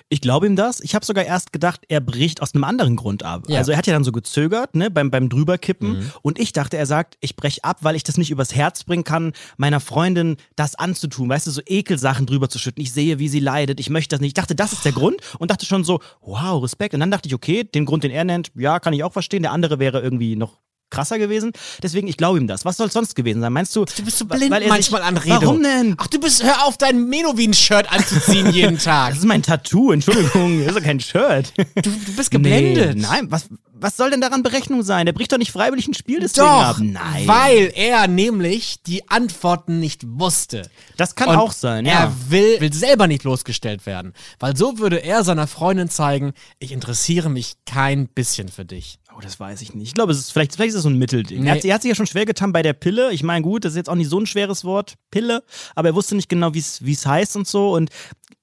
[0.09, 0.79] Ich glaube ihm das.
[0.79, 3.45] Ich habe sogar erst gedacht, er bricht aus einem anderen Grund ab.
[3.47, 3.59] Ja.
[3.59, 6.11] Also er hat ja dann so gezögert, ne, beim, beim drüberkippen.
[6.21, 9.03] Und ich dachte, er sagt, ich breche ab, weil ich das nicht übers Herz bringen
[9.03, 11.29] kann, meiner Freundin das anzutun.
[11.29, 12.81] Weißt du, so Ekelsachen drüber zu schütten.
[12.81, 13.79] Ich sehe, wie sie leidet.
[13.79, 14.29] Ich möchte das nicht.
[14.29, 16.93] Ich dachte, das ist der Grund und dachte schon so, wow, Respekt.
[16.93, 19.43] Und dann dachte ich, okay, den Grund, den er nennt, ja, kann ich auch verstehen.
[19.43, 20.62] Der andere wäre irgendwie noch
[20.93, 21.51] krasser gewesen.
[21.81, 22.63] Deswegen, ich glaube ihm das.
[22.65, 23.51] Was soll es sonst gewesen sein?
[23.51, 23.85] Meinst du?
[23.85, 25.41] Du bist so Weil blind er sich- manchmal an Redo.
[25.41, 25.95] Warum denn?
[25.97, 29.09] Ach, du bist, hör auf, dein Menowin-Shirt anzuziehen jeden Tag.
[29.09, 31.51] Das ist mein Tattoo, Entschuldigung, das ist doch kein Shirt.
[31.75, 32.95] Du, du bist geblendet.
[32.95, 35.05] Nee, nein, was, was soll denn daran Berechnung sein?
[35.05, 36.77] Der bricht doch nicht freiwillig ein Spiel deswegen Doch, ab.
[36.79, 37.27] Nein.
[37.27, 40.69] weil er nämlich die Antworten nicht wusste.
[40.97, 41.93] Das kann Und auch sein, ja.
[42.03, 44.13] Er will, will selber nicht losgestellt werden.
[44.39, 48.99] Weil so würde er seiner Freundin zeigen, ich interessiere mich kein bisschen für dich.
[49.15, 49.89] Oh, das weiß ich nicht.
[49.89, 51.43] Ich glaube, es ist vielleicht, vielleicht ist es so ein Mittelding.
[51.43, 51.49] Nee.
[51.49, 53.11] Er, hat, er hat sich ja schon schwer getan bei der Pille.
[53.11, 55.43] Ich meine, gut, das ist jetzt auch nicht so ein schweres Wort, Pille,
[55.75, 57.73] aber er wusste nicht genau, wie es heißt und so.
[57.73, 57.89] Und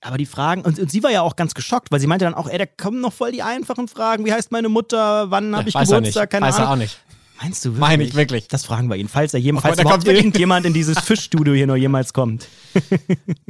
[0.01, 2.35] aber die Fragen, und, und sie war ja auch ganz geschockt, weil sie meinte dann
[2.35, 4.25] auch, ey, da kommen noch voll die einfachen Fragen.
[4.25, 5.31] Wie heißt meine Mutter?
[5.31, 6.11] Wann habe ich Weiß er nicht.
[6.15, 6.31] Geburtstag?
[6.31, 6.69] Keine Weiß Ahnung.
[6.69, 7.01] er auch nicht.
[7.43, 7.81] Meinst du wirklich?
[7.81, 8.49] Meine ich wirklich.
[8.49, 11.77] Das fragen wir ihn, falls er jemals, Oh falls irgendjemand in dieses Fischstudio hier noch
[11.77, 12.49] jemals kommt.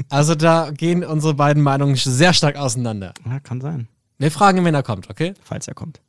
[0.09, 3.15] Also da gehen unsere beiden Meinungen sehr stark auseinander.
[3.25, 3.87] Ja, kann sein,
[4.19, 5.35] Wir fragen ihn, wenn er kommt, okay?
[5.45, 6.01] falls er kommt.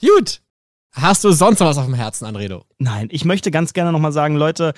[0.00, 0.40] Gut.
[0.92, 2.66] Hast du sonst noch was auf dem Herzen, Anredo?
[2.82, 4.72] Nein, ich möchte ganz gerne nochmal sagen, Leute,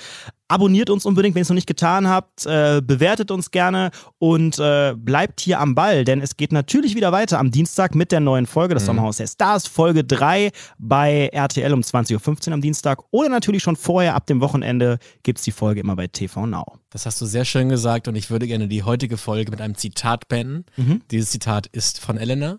[0.47, 4.59] abonniert uns unbedingt, wenn ihr es noch nicht getan habt, äh, bewertet uns gerne und
[4.59, 8.21] äh, bleibt hier am Ball, denn es geht natürlich wieder weiter am Dienstag mit der
[8.21, 13.03] neuen Folge, das Sommerhaus der Stars, Folge 3 bei RTL um 20.15 Uhr am Dienstag
[13.11, 16.79] oder natürlich schon vorher, ab dem Wochenende, gibt es die Folge immer bei TV Now.
[16.91, 19.77] Das hast du sehr schön gesagt und ich würde gerne die heutige Folge mit einem
[19.77, 20.67] Zitat beenden.
[21.11, 22.59] Dieses Zitat ist von Elena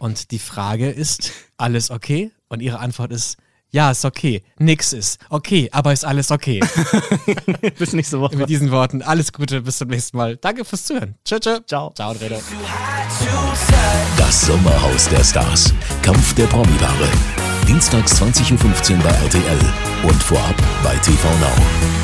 [0.00, 2.30] und die Frage ist, alles okay?
[2.48, 3.38] Und ihre Antwort ist,
[3.72, 6.60] ja, ist okay, nix ist okay, aber ist alles okay.
[7.78, 8.36] bis nächste Woche.
[8.36, 10.36] Mit diesen Worten, alles Gute, bis zum nächsten Mal.
[10.36, 11.16] Danke fürs Zuhören.
[11.24, 11.58] Tschö, tschö.
[11.66, 11.92] Ciao.
[11.94, 12.38] Ciao, Andrea.
[14.16, 15.74] Das Sommerhaus der Stars.
[16.02, 17.08] Kampf der Promi-Ware.
[17.66, 19.72] Dienstags 20.15 Uhr bei RTL
[20.04, 22.02] und vorab bei TV Now.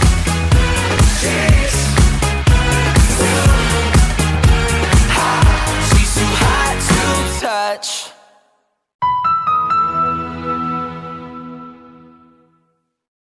[7.78, 8.17] touch.